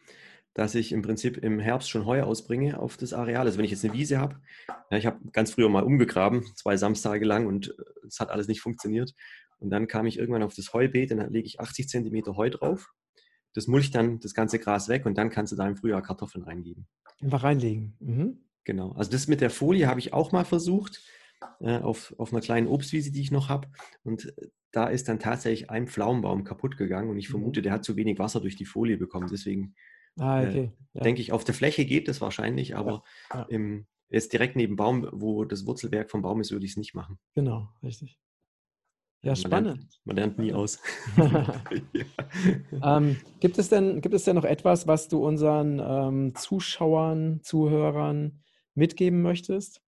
dass 0.54 0.74
ich 0.74 0.92
im 0.92 1.02
Prinzip 1.02 1.36
im 1.36 1.58
Herbst 1.58 1.90
schon 1.90 2.06
Heu 2.06 2.22
ausbringe 2.22 2.78
auf 2.78 2.96
das 2.96 3.12
Areal. 3.12 3.46
Also 3.46 3.58
wenn 3.58 3.64
ich 3.66 3.70
jetzt 3.70 3.84
eine 3.84 3.92
Wiese 3.92 4.18
habe, 4.18 4.40
ja, 4.90 4.96
ich 4.96 5.06
habe 5.06 5.18
ganz 5.32 5.52
früher 5.52 5.68
mal 5.68 5.82
umgegraben, 5.82 6.44
zwei 6.54 6.76
Samstage 6.76 7.24
lang 7.26 7.46
und 7.46 7.68
äh, 7.68 8.06
es 8.06 8.18
hat 8.18 8.30
alles 8.30 8.48
nicht 8.48 8.60
funktioniert. 8.60 9.14
Und 9.58 9.70
dann 9.70 9.86
kam 9.86 10.06
ich 10.06 10.18
irgendwann 10.18 10.42
auf 10.42 10.54
das 10.54 10.72
Heubeet 10.72 11.12
und 11.12 11.18
dann 11.18 11.32
lege 11.32 11.46
ich 11.46 11.60
80 11.60 11.88
Zentimeter 11.88 12.36
Heu 12.36 12.50
drauf. 12.50 12.92
Das 13.54 13.66
mulcht 13.66 13.94
dann 13.94 14.18
das 14.18 14.32
ganze 14.32 14.58
Gras 14.58 14.88
weg 14.88 15.04
und 15.04 15.18
dann 15.18 15.28
kannst 15.28 15.52
du 15.52 15.56
da 15.56 15.68
im 15.68 15.76
Frühjahr 15.76 16.02
Kartoffeln 16.02 16.44
reingeben. 16.44 16.86
Einfach 17.20 17.42
reinlegen. 17.42 17.96
Mhm. 18.00 18.38
Genau. 18.64 18.92
Also 18.92 19.10
das 19.10 19.28
mit 19.28 19.40
der 19.40 19.50
Folie 19.50 19.88
habe 19.88 20.00
ich 20.00 20.12
auch 20.12 20.32
mal 20.32 20.44
versucht 20.44 21.02
äh, 21.60 21.78
auf, 21.78 22.14
auf 22.18 22.32
einer 22.32 22.40
kleinen 22.40 22.68
Obstwiese, 22.68 23.10
die 23.10 23.20
ich 23.20 23.30
noch 23.30 23.48
habe. 23.48 23.68
Und 24.04 24.26
äh, 24.38 24.48
da 24.70 24.86
ist 24.86 25.08
dann 25.08 25.18
tatsächlich 25.18 25.70
ein 25.70 25.86
Pflaumenbaum 25.86 26.44
kaputt 26.44 26.76
gegangen 26.76 27.10
und 27.10 27.18
ich 27.18 27.28
mhm. 27.28 27.32
vermute, 27.32 27.62
der 27.62 27.72
hat 27.72 27.84
zu 27.84 27.96
wenig 27.96 28.18
Wasser 28.18 28.40
durch 28.40 28.56
die 28.56 28.64
Folie 28.64 28.96
bekommen. 28.96 29.28
Deswegen 29.30 29.74
ah, 30.18 30.40
okay. 30.40 30.58
äh, 30.58 30.70
ja. 30.94 31.02
denke 31.02 31.20
ich, 31.20 31.32
auf 31.32 31.44
der 31.44 31.54
Fläche 31.54 31.84
geht 31.84 32.08
das 32.08 32.20
wahrscheinlich, 32.20 32.76
aber 32.76 33.02
ja. 33.32 33.40
Ja. 33.40 33.46
Im, 33.48 33.86
jetzt 34.08 34.32
direkt 34.32 34.56
neben 34.56 34.76
Baum, 34.76 35.08
wo 35.12 35.44
das 35.44 35.66
Wurzelwerk 35.66 36.10
vom 36.10 36.22
Baum 36.22 36.40
ist, 36.40 36.52
würde 36.52 36.64
ich 36.64 36.72
es 36.72 36.76
nicht 36.76 36.94
machen. 36.94 37.18
Genau, 37.34 37.68
richtig. 37.82 38.18
Ja, 39.24 39.36
spannend. 39.36 39.78
Lernt, 39.78 40.00
man 40.04 40.16
lernt 40.16 40.38
nie 40.38 40.52
aus. 40.52 40.80
ähm, 42.82 43.16
gibt, 43.38 43.56
es 43.58 43.68
denn, 43.68 44.00
gibt 44.00 44.14
es 44.14 44.24
denn 44.24 44.34
noch 44.34 44.44
etwas, 44.44 44.88
was 44.88 45.08
du 45.08 45.24
unseren 45.24 45.80
ähm, 45.80 46.34
Zuschauern, 46.34 47.40
Zuhörern 47.42 48.42
mitgeben 48.74 49.22
möchtest? 49.22 49.82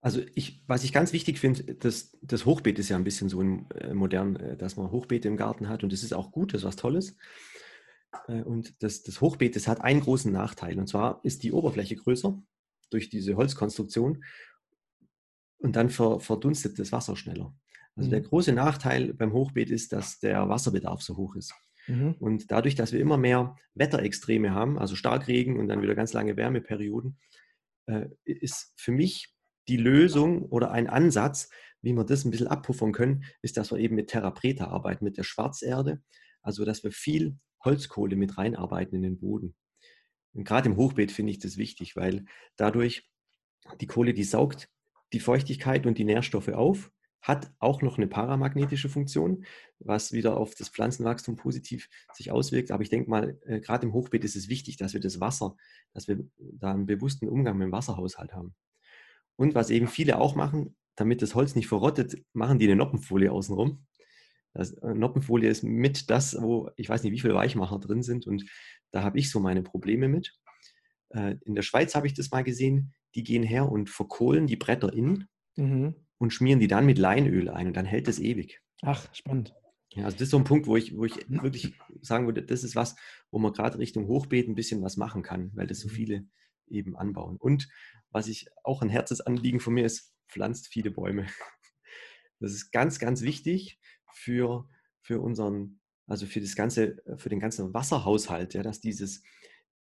Also 0.00 0.20
ich, 0.34 0.62
was 0.66 0.84
ich 0.84 0.92
ganz 0.92 1.12
wichtig 1.12 1.40
finde, 1.40 1.74
das, 1.74 2.16
das 2.22 2.46
Hochbeet 2.46 2.78
ist 2.78 2.88
ja 2.88 2.96
ein 2.96 3.04
bisschen 3.04 3.28
so 3.28 3.40
ein, 3.40 3.68
äh, 3.72 3.92
modern, 3.92 4.36
äh, 4.36 4.56
dass 4.56 4.76
man 4.76 4.90
Hochbeete 4.90 5.26
im 5.26 5.36
Garten 5.36 5.68
hat 5.68 5.82
und 5.82 5.92
das 5.92 6.02
ist 6.02 6.12
auch 6.12 6.30
gut, 6.30 6.54
das 6.54 6.60
ist 6.60 6.66
was 6.66 6.76
Tolles. 6.76 7.16
Äh, 8.28 8.42
und 8.42 8.80
das, 8.82 9.02
das 9.02 9.20
Hochbeet, 9.20 9.56
das 9.56 9.66
hat 9.66 9.80
einen 9.80 10.00
großen 10.00 10.30
Nachteil 10.30 10.78
und 10.78 10.88
zwar 10.88 11.20
ist 11.24 11.42
die 11.42 11.52
Oberfläche 11.52 11.96
größer 11.96 12.40
durch 12.90 13.08
diese 13.08 13.34
Holzkonstruktion 13.36 14.22
und 15.58 15.74
dann 15.74 15.90
ver, 15.90 16.20
verdunstet 16.20 16.78
das 16.78 16.92
Wasser 16.92 17.16
schneller. 17.16 17.52
Also 17.96 18.08
mhm. 18.08 18.10
der 18.12 18.20
große 18.20 18.52
Nachteil 18.52 19.14
beim 19.14 19.32
Hochbeet 19.32 19.70
ist, 19.70 19.92
dass 19.92 20.20
der 20.20 20.48
Wasserbedarf 20.48 21.02
so 21.02 21.16
hoch 21.16 21.34
ist. 21.34 21.52
Mhm. 21.88 22.14
Und 22.18 22.50
dadurch, 22.50 22.74
dass 22.74 22.92
wir 22.92 23.00
immer 23.00 23.16
mehr 23.16 23.56
Wetterextreme 23.74 24.52
haben, 24.52 24.78
also 24.78 24.94
Starkregen 24.94 25.58
und 25.58 25.68
dann 25.68 25.82
wieder 25.82 25.94
ganz 25.94 26.12
lange 26.12 26.36
Wärmeperioden, 26.36 27.18
äh, 27.86 28.08
ist 28.24 28.72
für 28.76 28.92
mich 28.92 29.34
die 29.68 29.76
Lösung 29.76 30.44
oder 30.44 30.70
ein 30.70 30.88
Ansatz, 30.88 31.50
wie 31.82 31.92
wir 31.92 32.04
das 32.04 32.24
ein 32.24 32.30
bisschen 32.30 32.46
abpuffern 32.46 32.92
können, 32.92 33.24
ist, 33.42 33.56
dass 33.56 33.70
wir 33.70 33.78
eben 33.78 33.94
mit 33.94 34.08
Terra 34.08 34.30
Preta 34.30 34.68
arbeiten, 34.68 35.04
mit 35.04 35.16
der 35.16 35.24
Schwarzerde. 35.24 36.02
Also, 36.42 36.64
dass 36.64 36.84
wir 36.84 36.92
viel 36.92 37.38
Holzkohle 37.64 38.16
mit 38.16 38.38
reinarbeiten 38.38 38.96
in 38.96 39.02
den 39.02 39.18
Boden. 39.18 39.54
Und 40.32 40.44
gerade 40.44 40.68
im 40.68 40.76
Hochbeet 40.76 41.10
finde 41.12 41.32
ich 41.32 41.38
das 41.38 41.56
wichtig, 41.56 41.96
weil 41.96 42.24
dadurch 42.56 43.08
die 43.80 43.86
Kohle, 43.86 44.14
die 44.14 44.24
saugt 44.24 44.68
die 45.12 45.20
Feuchtigkeit 45.20 45.86
und 45.86 45.98
die 45.98 46.04
Nährstoffe 46.04 46.48
auf, 46.48 46.90
hat 47.26 47.50
auch 47.58 47.82
noch 47.82 47.96
eine 47.96 48.06
paramagnetische 48.06 48.88
Funktion, 48.88 49.44
was 49.80 50.12
wieder 50.12 50.36
auf 50.36 50.54
das 50.54 50.68
Pflanzenwachstum 50.68 51.34
positiv 51.34 51.88
sich 52.12 52.30
auswirkt. 52.30 52.70
Aber 52.70 52.84
ich 52.84 52.88
denke 52.88 53.10
mal, 53.10 53.36
äh, 53.46 53.58
gerade 53.60 53.84
im 53.84 53.92
Hochbeet 53.92 54.22
ist 54.22 54.36
es 54.36 54.48
wichtig, 54.48 54.76
dass 54.76 54.94
wir 54.94 55.00
das 55.00 55.18
Wasser, 55.18 55.56
dass 55.92 56.06
wir 56.06 56.24
da 56.38 56.72
einen 56.72 56.86
bewussten 56.86 57.28
Umgang 57.28 57.58
mit 57.58 57.66
dem 57.66 57.72
Wasserhaushalt 57.72 58.32
haben. 58.32 58.54
Und 59.34 59.56
was 59.56 59.70
eben 59.70 59.88
viele 59.88 60.18
auch 60.18 60.36
machen, 60.36 60.76
damit 60.94 61.20
das 61.20 61.34
Holz 61.34 61.56
nicht 61.56 61.66
verrottet, 61.66 62.16
machen 62.32 62.60
die 62.60 62.66
eine 62.66 62.76
Noppenfolie 62.76 63.32
außenrum. 63.32 63.84
Das, 64.54 64.74
äh, 64.74 64.94
Noppenfolie 64.94 65.50
ist 65.50 65.64
mit 65.64 66.08
das, 66.10 66.40
wo 66.40 66.70
ich 66.76 66.88
weiß 66.88 67.02
nicht, 67.02 67.12
wie 67.12 67.20
viele 67.20 67.34
Weichmacher 67.34 67.80
drin 67.80 68.04
sind 68.04 68.28
und 68.28 68.44
da 68.92 69.02
habe 69.02 69.18
ich 69.18 69.30
so 69.30 69.40
meine 69.40 69.62
Probleme 69.62 70.08
mit. 70.08 70.32
Äh, 71.10 71.36
in 71.44 71.56
der 71.56 71.62
Schweiz 71.62 71.96
habe 71.96 72.06
ich 72.06 72.14
das 72.14 72.30
mal 72.30 72.44
gesehen, 72.44 72.94
die 73.16 73.24
gehen 73.24 73.42
her 73.42 73.68
und 73.68 73.90
verkohlen 73.90 74.46
die 74.46 74.56
Bretter 74.56 74.92
innen 74.92 75.28
mhm. 75.56 76.05
Und 76.18 76.32
schmieren 76.32 76.60
die 76.60 76.68
dann 76.68 76.86
mit 76.86 76.98
Leinöl 76.98 77.48
ein 77.48 77.68
und 77.68 77.76
dann 77.76 77.86
hält 77.86 78.08
es 78.08 78.18
ewig. 78.18 78.60
Ach, 78.82 79.12
spannend. 79.14 79.54
Ja, 79.90 80.04
also 80.04 80.16
das 80.16 80.24
ist 80.24 80.30
so 80.30 80.38
ein 80.38 80.44
Punkt, 80.44 80.66
wo 80.66 80.76
ich, 80.76 80.96
wo 80.96 81.04
ich 81.04 81.14
wirklich 81.28 81.74
sagen 82.02 82.26
würde, 82.26 82.42
das 82.42 82.64
ist 82.64 82.76
was, 82.76 82.96
wo 83.30 83.38
man 83.38 83.52
gerade 83.52 83.78
Richtung 83.78 84.08
Hochbeet 84.08 84.48
ein 84.48 84.54
bisschen 84.54 84.82
was 84.82 84.96
machen 84.96 85.22
kann, 85.22 85.52
weil 85.54 85.66
das 85.66 85.80
so 85.80 85.88
mhm. 85.88 85.92
viele 85.92 86.28
eben 86.68 86.96
anbauen. 86.96 87.36
Und 87.36 87.68
was 88.10 88.28
ich 88.28 88.46
auch 88.64 88.82
ein 88.82 88.88
Herzensanliegen 88.88 89.60
von 89.60 89.74
mir 89.74 89.86
ist, 89.86 90.12
pflanzt 90.28 90.68
viele 90.68 90.90
Bäume. 90.90 91.26
Das 92.38 92.52
ist 92.52 92.70
ganz, 92.70 92.98
ganz 92.98 93.22
wichtig 93.22 93.80
für, 94.12 94.68
für 95.00 95.22
unseren, 95.22 95.80
also 96.06 96.26
für 96.26 96.42
das 96.42 96.54
ganze, 96.54 97.02
für 97.16 97.30
den 97.30 97.40
ganzen 97.40 97.72
Wasserhaushalt, 97.72 98.52
ja, 98.52 98.62
dass 98.62 98.82
dieses, 98.82 99.22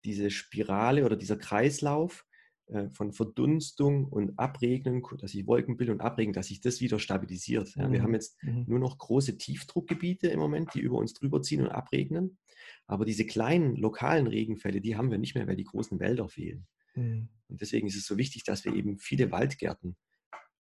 diese 0.06 0.32
Spirale 0.32 1.04
oder 1.04 1.18
dieser 1.18 1.36
Kreislauf 1.36 2.26
von 2.94 3.14
Verdunstung 3.14 4.06
und 4.06 4.40
Abregnen, 4.40 5.04
dass 5.20 5.32
sich 5.32 5.46
Wolken 5.46 5.78
bilden 5.78 5.94
und 5.94 6.02
abregen, 6.02 6.34
dass 6.34 6.48
sich 6.48 6.62
das 6.62 6.82
wieder 6.82 6.98
stabilisiert. 6.98 7.76
Ja, 7.76 7.92
wir 7.92 8.02
haben 8.02 8.10
mhm. 8.10 8.16
jetzt 8.16 8.42
mhm. 8.44 8.66
nur 8.68 8.80
noch 8.80 8.98
große 8.98 9.38
Tiefdruckgebiete 9.38 10.28
im 10.28 10.40
Moment, 10.40 10.74
die 10.74 10.80
über 10.80 10.98
uns 10.98 11.14
drüber 11.14 11.44
ziehen 11.44 11.62
und 11.62 11.70
abregnen. 11.70 12.40
Aber 12.88 13.06
diese 13.06 13.26
kleinen 13.26 13.76
lokalen 13.76 14.26
Regenfälle, 14.26 14.82
die 14.82 14.96
haben 14.96 15.12
wir 15.12 15.20
nicht 15.20 15.36
mehr, 15.36 15.48
weil 15.48 15.56
die 15.56 15.64
großen 15.64 16.00
Wälder 16.00 16.28
fehlen. 16.28 16.68
Mhm. 16.96 17.30
Und 17.48 17.62
deswegen 17.62 17.88
ist 17.88 17.98
es 17.98 18.06
so 18.06 18.18
wichtig, 18.18 18.44
dass 18.44 18.66
wir 18.66 18.74
eben 18.74 18.98
viele 18.98 19.32
Waldgärten 19.32 19.96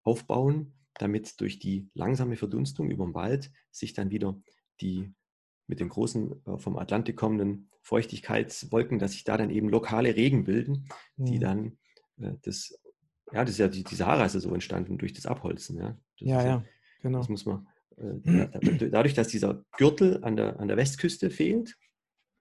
aufbauen, 0.04 0.74
damit 0.96 1.40
durch 1.40 1.60
die 1.60 1.90
langsame 1.94 2.36
Verdunstung 2.36 2.90
über 2.92 3.06
den 3.06 3.14
Wald 3.14 3.52
sich 3.72 3.94
dann 3.94 4.12
wieder 4.12 4.40
die 4.82 5.14
mit 5.68 5.80
den 5.80 5.90
großen 5.90 6.46
äh, 6.46 6.58
vom 6.58 6.78
Atlantik 6.78 7.16
kommenden 7.16 7.70
Feuchtigkeitswolken, 7.82 9.00
dass 9.00 9.14
sich 9.14 9.24
da 9.24 9.38
dann 9.38 9.50
eben 9.50 9.70
lokale 9.70 10.16
Regen 10.16 10.44
bilden, 10.44 10.88
die 11.16 11.38
mhm. 11.38 11.42
dann 11.42 11.66
äh, 11.68 11.72
das, 12.18 12.80
ja, 13.32 13.42
das 13.42 13.52
ist 13.52 13.58
ja, 13.60 13.68
die, 13.68 13.84
die 13.84 13.96
Sahara 13.96 14.26
ist 14.26 14.36
ja 14.36 14.40
so 14.40 14.54
entstanden 14.54 14.98
durch 14.98 15.14
das 15.14 15.26
Abholzen. 15.26 15.78
Ja, 15.78 15.98
das 16.20 16.30
ja, 16.30 16.46
ja, 16.46 16.66
genau. 17.02 17.20
Das 17.20 17.30
muss 17.30 17.46
man, 17.46 17.68
äh, 17.98 18.90
dadurch, 18.90 19.14
dass 19.14 19.28
dieser 19.28 19.64
Gürtel 19.78 20.24
an 20.24 20.36
der, 20.36 20.60
an 20.60 20.68
der 20.68 20.78
Westküste 20.78 21.30
fehlt 21.30 21.76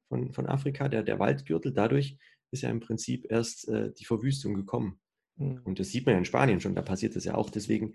von, 0.09 0.33
von 0.33 0.47
Afrika, 0.47 0.89
der, 0.89 1.03
der 1.03 1.19
Waldgürtel, 1.19 1.73
dadurch 1.73 2.19
ist 2.51 2.63
ja 2.63 2.71
im 2.71 2.81
Prinzip 2.81 3.27
erst 3.31 3.69
äh, 3.69 3.93
die 3.93 4.05
Verwüstung 4.05 4.55
gekommen. 4.55 5.01
Mhm. 5.37 5.63
Und 5.65 5.79
das 5.79 5.89
sieht 5.89 6.07
man 6.07 6.15
ja 6.15 6.19
in 6.19 6.25
Spanien 6.25 6.61
schon, 6.61 6.75
da 6.75 6.83
passiert 6.83 7.17
das 7.17 7.25
ja 7.25 7.35
auch. 7.35 7.51
Deswegen, 7.51 7.93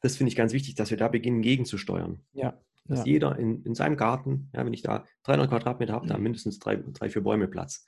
das 0.00 0.16
finde 0.16 0.30
ich 0.30 0.36
ganz 0.36 0.52
wichtig, 0.52 0.74
dass 0.74 0.90
wir 0.90 0.96
da 0.96 1.08
beginnen, 1.08 1.42
gegenzusteuern. 1.42 2.24
Ja. 2.32 2.60
Dass 2.84 3.00
ja. 3.00 3.04
jeder 3.06 3.38
in, 3.38 3.62
in 3.64 3.74
seinem 3.74 3.96
Garten, 3.96 4.48
ja, 4.54 4.64
wenn 4.64 4.72
ich 4.72 4.82
da 4.82 5.04
300 5.24 5.50
Quadratmeter 5.50 5.92
habe, 5.92 6.06
da 6.06 6.16
mhm. 6.16 6.22
mindestens 6.22 6.58
drei, 6.58 6.76
drei, 6.76 7.10
vier 7.10 7.22
Bäume 7.22 7.48
Platz. 7.48 7.84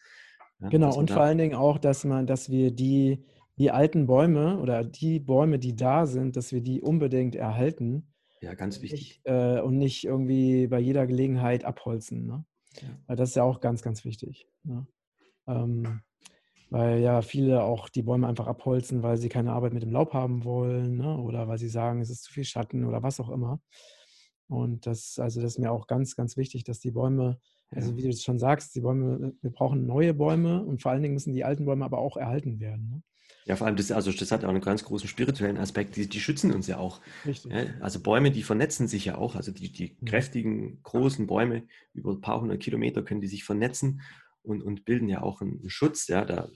Ja, 0.60 0.68
genau, 0.68 0.96
und 0.96 1.10
vor 1.10 1.22
allen 1.22 1.38
Dingen 1.38 1.54
auch, 1.54 1.78
dass 1.78 2.04
man, 2.04 2.26
dass 2.26 2.50
wir 2.50 2.72
die, 2.72 3.24
die 3.58 3.70
alten 3.70 4.06
Bäume 4.06 4.58
oder 4.58 4.84
die 4.84 5.20
Bäume, 5.20 5.58
die 5.58 5.76
da 5.76 6.06
sind, 6.06 6.36
dass 6.36 6.52
wir 6.52 6.60
die 6.60 6.80
unbedingt 6.80 7.36
erhalten. 7.36 8.12
Ja, 8.40 8.54
ganz 8.54 8.80
wichtig. 8.82 9.00
Nicht, 9.00 9.20
äh, 9.24 9.60
und 9.60 9.78
nicht 9.78 10.04
irgendwie 10.04 10.66
bei 10.66 10.78
jeder 10.78 11.06
Gelegenheit 11.06 11.64
abholzen. 11.64 12.26
Ne? 12.26 12.44
Ja. 12.80 12.88
Weil 13.06 13.16
das 13.16 13.30
ist 13.30 13.34
ja 13.36 13.44
auch 13.44 13.60
ganz, 13.60 13.82
ganz 13.82 14.04
wichtig. 14.04 14.48
Ne? 14.64 14.86
Ähm, 15.46 16.00
weil 16.70 17.00
ja 17.00 17.22
viele 17.22 17.62
auch 17.62 17.88
die 17.88 18.02
Bäume 18.02 18.28
einfach 18.28 18.46
abholzen, 18.46 19.02
weil 19.02 19.16
sie 19.16 19.28
keine 19.28 19.52
Arbeit 19.52 19.72
mit 19.72 19.82
dem 19.82 19.92
Laub 19.92 20.12
haben 20.12 20.44
wollen 20.44 20.96
ne? 20.96 21.16
oder 21.18 21.48
weil 21.48 21.58
sie 21.58 21.68
sagen, 21.68 22.00
es 22.00 22.10
ist 22.10 22.24
zu 22.24 22.32
viel 22.32 22.44
Schatten 22.44 22.84
oder 22.84 23.02
was 23.02 23.20
auch 23.20 23.30
immer. 23.30 23.60
Und 24.48 24.86
das, 24.86 25.18
also 25.18 25.40
das 25.40 25.52
ist 25.52 25.58
mir 25.58 25.72
auch 25.72 25.86
ganz, 25.86 26.16
ganz 26.16 26.36
wichtig, 26.36 26.64
dass 26.64 26.80
die 26.80 26.90
Bäume 26.90 27.38
also 27.70 27.96
wie 27.96 28.02
du 28.02 28.08
es 28.08 28.22
schon 28.22 28.38
sagst, 28.38 28.74
die 28.74 28.80
Bäume, 28.80 29.34
wir 29.40 29.50
brauchen 29.50 29.86
neue 29.86 30.14
Bäume 30.14 30.64
und 30.64 30.82
vor 30.82 30.92
allen 30.92 31.02
Dingen 31.02 31.14
müssen 31.14 31.34
die 31.34 31.44
alten 31.44 31.66
Bäume 31.66 31.84
aber 31.84 31.98
auch 31.98 32.16
erhalten 32.16 32.60
werden. 32.60 32.88
Ne? 32.90 33.02
Ja, 33.44 33.56
vor 33.56 33.66
allem, 33.66 33.76
das, 33.76 33.90
also 33.92 34.12
das 34.12 34.30
hat 34.30 34.44
auch 34.44 34.50
einen 34.50 34.60
ganz 34.60 34.84
großen 34.84 35.08
spirituellen 35.08 35.56
Aspekt, 35.56 35.96
die, 35.96 36.06
die 36.06 36.20
schützen 36.20 36.52
uns 36.52 36.66
ja 36.66 36.76
auch. 36.76 37.00
Richtig. 37.24 37.50
Ja, 37.50 37.64
also 37.80 38.02
Bäume, 38.02 38.30
die 38.30 38.42
vernetzen 38.42 38.88
sich 38.88 39.06
ja 39.06 39.16
auch, 39.16 39.36
also 39.36 39.52
die, 39.52 39.72
die 39.72 39.96
mhm. 40.00 40.06
kräftigen, 40.06 40.82
großen 40.82 41.26
Bäume, 41.26 41.66
über 41.94 42.12
ein 42.12 42.20
paar 42.20 42.40
hundert 42.40 42.60
Kilometer 42.60 43.02
können 43.02 43.22
die 43.22 43.26
sich 43.26 43.44
vernetzen 43.44 44.02
und, 44.42 44.62
und 44.62 44.84
bilden 44.84 45.08
ja 45.08 45.22
auch 45.22 45.40
einen 45.40 45.68
Schutz. 45.70 46.08
Ja, 46.08 46.26
da 46.26 46.48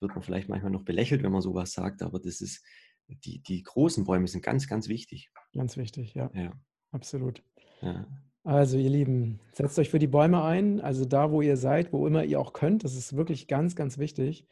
wird 0.00 0.14
man 0.14 0.22
vielleicht 0.22 0.48
manchmal 0.48 0.70
noch 0.70 0.84
belächelt, 0.84 1.22
wenn 1.22 1.32
man 1.32 1.42
sowas 1.42 1.72
sagt, 1.72 2.02
aber 2.02 2.20
das 2.20 2.40
ist, 2.40 2.64
die, 3.08 3.42
die 3.42 3.62
großen 3.62 4.04
Bäume 4.04 4.28
sind 4.28 4.44
ganz, 4.44 4.68
ganz 4.68 4.88
wichtig. 4.88 5.30
Ganz 5.54 5.76
wichtig, 5.76 6.14
ja. 6.14 6.30
ja. 6.34 6.52
Absolut. 6.92 7.42
Ja. 7.82 8.06
Also, 8.42 8.78
ihr 8.78 8.90
Lieben, 8.90 9.40
setzt 9.52 9.78
euch 9.78 9.90
für 9.90 9.98
die 9.98 10.06
Bäume 10.06 10.42
ein, 10.42 10.80
also 10.80 11.04
da, 11.04 11.30
wo 11.30 11.42
ihr 11.42 11.56
seid, 11.56 11.92
wo 11.92 12.06
immer 12.06 12.24
ihr 12.24 12.40
auch 12.40 12.52
könnt. 12.52 12.84
Das 12.84 12.94
ist 12.94 13.16
wirklich 13.16 13.48
ganz, 13.48 13.76
ganz 13.76 13.98
wichtig. 13.98 14.46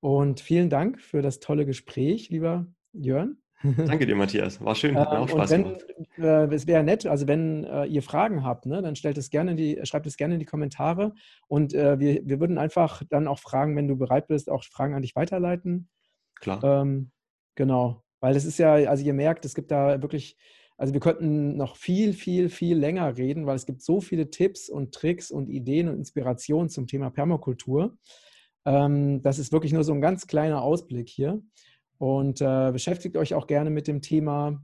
Und 0.00 0.40
vielen 0.40 0.70
Dank 0.70 1.00
für 1.00 1.22
das 1.22 1.40
tolle 1.40 1.66
Gespräch, 1.66 2.28
lieber 2.30 2.66
Jörn. 2.92 3.38
Danke 3.62 4.06
dir, 4.06 4.16
Matthias. 4.16 4.60
War 4.60 4.74
schön, 4.74 4.96
hat 4.96 5.12
mir 5.12 5.20
auch 5.20 5.28
Spaß 5.28 5.50
wenn, 5.50 5.64
gemacht. 5.64 5.84
Äh, 6.18 6.54
es 6.54 6.66
wäre 6.66 6.82
nett, 6.82 7.06
also 7.06 7.28
wenn 7.28 7.64
äh, 7.64 7.84
ihr 7.84 8.02
Fragen 8.02 8.44
habt, 8.44 8.66
ne, 8.66 8.82
dann 8.82 8.96
stellt 8.96 9.18
es 9.18 9.30
gerne 9.30 9.54
die, 9.54 9.78
schreibt 9.84 10.06
es 10.06 10.16
gerne 10.16 10.34
in 10.34 10.40
die 10.40 10.46
Kommentare. 10.46 11.12
Und 11.46 11.72
äh, 11.74 11.98
wir, 12.00 12.22
wir 12.24 12.40
würden 12.40 12.58
einfach 12.58 13.02
dann 13.08 13.28
auch 13.28 13.38
fragen, 13.38 13.76
wenn 13.76 13.86
du 13.86 13.96
bereit 13.96 14.26
bist, 14.26 14.50
auch 14.50 14.64
Fragen 14.64 14.94
an 14.94 15.02
dich 15.02 15.14
weiterleiten. 15.14 15.88
Klar. 16.40 16.62
Ähm, 16.64 17.12
genau. 17.54 18.02
Weil 18.20 18.36
es 18.36 18.44
ist 18.44 18.58
ja, 18.58 18.74
also 18.74 19.04
ihr 19.04 19.14
merkt, 19.14 19.44
es 19.44 19.54
gibt 19.54 19.70
da 19.70 20.02
wirklich 20.02 20.36
also 20.82 20.94
wir 20.94 21.00
könnten 21.00 21.56
noch 21.56 21.76
viel, 21.76 22.12
viel, 22.12 22.48
viel 22.48 22.76
länger 22.76 23.16
reden, 23.16 23.46
weil 23.46 23.54
es 23.54 23.66
gibt 23.66 23.82
so 23.82 24.00
viele 24.00 24.30
Tipps 24.30 24.68
und 24.68 24.92
Tricks 24.92 25.30
und 25.30 25.48
Ideen 25.48 25.88
und 25.88 25.94
Inspirationen 25.94 26.70
zum 26.70 26.88
Thema 26.88 27.08
Permakultur. 27.08 27.96
Ähm, 28.64 29.22
das 29.22 29.38
ist 29.38 29.52
wirklich 29.52 29.72
nur 29.72 29.84
so 29.84 29.92
ein 29.92 30.00
ganz 30.00 30.26
kleiner 30.26 30.60
Ausblick 30.60 31.08
hier. 31.08 31.40
Und 31.98 32.40
äh, 32.40 32.72
beschäftigt 32.72 33.16
euch 33.16 33.32
auch 33.34 33.46
gerne 33.46 33.70
mit 33.70 33.86
dem 33.86 34.02
Thema. 34.02 34.60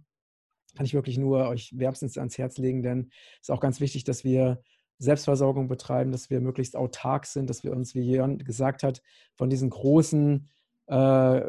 Kann 0.74 0.86
ich 0.86 0.94
wirklich 0.94 1.18
nur 1.18 1.48
euch 1.50 1.78
wärmstens 1.78 2.18
ans 2.18 2.36
Herz 2.36 2.58
legen, 2.58 2.82
denn 2.82 3.10
es 3.34 3.42
ist 3.42 3.50
auch 3.52 3.60
ganz 3.60 3.78
wichtig, 3.78 4.02
dass 4.02 4.24
wir 4.24 4.60
Selbstversorgung 4.98 5.68
betreiben, 5.68 6.10
dass 6.10 6.30
wir 6.30 6.40
möglichst 6.40 6.74
autark 6.74 7.26
sind, 7.26 7.48
dass 7.48 7.62
wir 7.62 7.70
uns, 7.70 7.94
wie 7.94 8.02
Jörn 8.02 8.38
gesagt 8.38 8.82
hat, 8.82 9.02
von 9.36 9.50
diesen 9.50 9.70
großen 9.70 10.48
äh, 10.88 11.42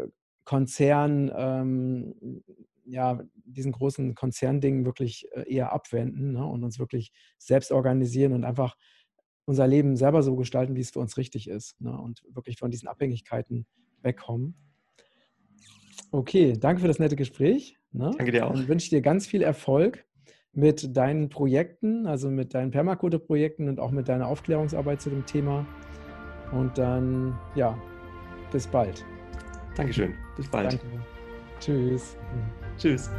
Konzernen 0.43 1.31
ähm, 1.35 2.43
ja, 2.89 3.21
diesen 3.45 3.71
großen 3.71 4.15
Konzerndingen 4.15 4.85
wirklich 4.85 5.27
äh, 5.33 5.51
eher 5.53 5.71
abwenden 5.71 6.33
ne, 6.33 6.45
und 6.45 6.63
uns 6.63 6.79
wirklich 6.79 7.11
selbst 7.37 7.71
organisieren 7.71 8.33
und 8.33 8.43
einfach 8.43 8.75
unser 9.45 9.67
Leben 9.67 9.95
selber 9.95 10.21
so 10.23 10.35
gestalten, 10.35 10.75
wie 10.75 10.81
es 10.81 10.91
für 10.91 10.99
uns 10.99 11.17
richtig 11.17 11.47
ist 11.47 11.79
ne, 11.81 11.97
und 11.99 12.23
wirklich 12.29 12.57
von 12.57 12.71
diesen 12.71 12.87
Abhängigkeiten 12.87 13.65
wegkommen. 14.01 14.55
Okay, 16.11 16.53
danke 16.59 16.81
für 16.81 16.87
das 16.87 16.99
nette 16.99 17.15
Gespräch. 17.15 17.77
Ne? 17.91 18.11
Danke 18.17 18.31
dir 18.31 18.47
auch. 18.47 18.53
Dann 18.53 18.67
wünsche 18.67 18.89
dir 18.89 19.01
ganz 19.01 19.27
viel 19.27 19.41
Erfolg 19.41 20.05
mit 20.53 20.95
deinen 20.97 21.29
Projekten, 21.29 22.07
also 22.07 22.29
mit 22.29 22.53
deinen 22.53 22.71
Permakultur-Projekten 22.71 23.69
und 23.69 23.79
auch 23.79 23.91
mit 23.91 24.09
deiner 24.09 24.27
Aufklärungsarbeit 24.27 25.01
zu 25.01 25.09
dem 25.09 25.25
Thema. 25.25 25.65
Und 26.51 26.77
dann, 26.77 27.37
ja, 27.55 27.77
bis 28.51 28.65
bald. 28.67 29.05
Dankeschön. 29.75 30.15
Bis 30.35 30.47
bald. 30.47 30.73
Danke. 30.73 30.85
Tschüss. 31.59 32.17
Tschüss. 32.79 33.09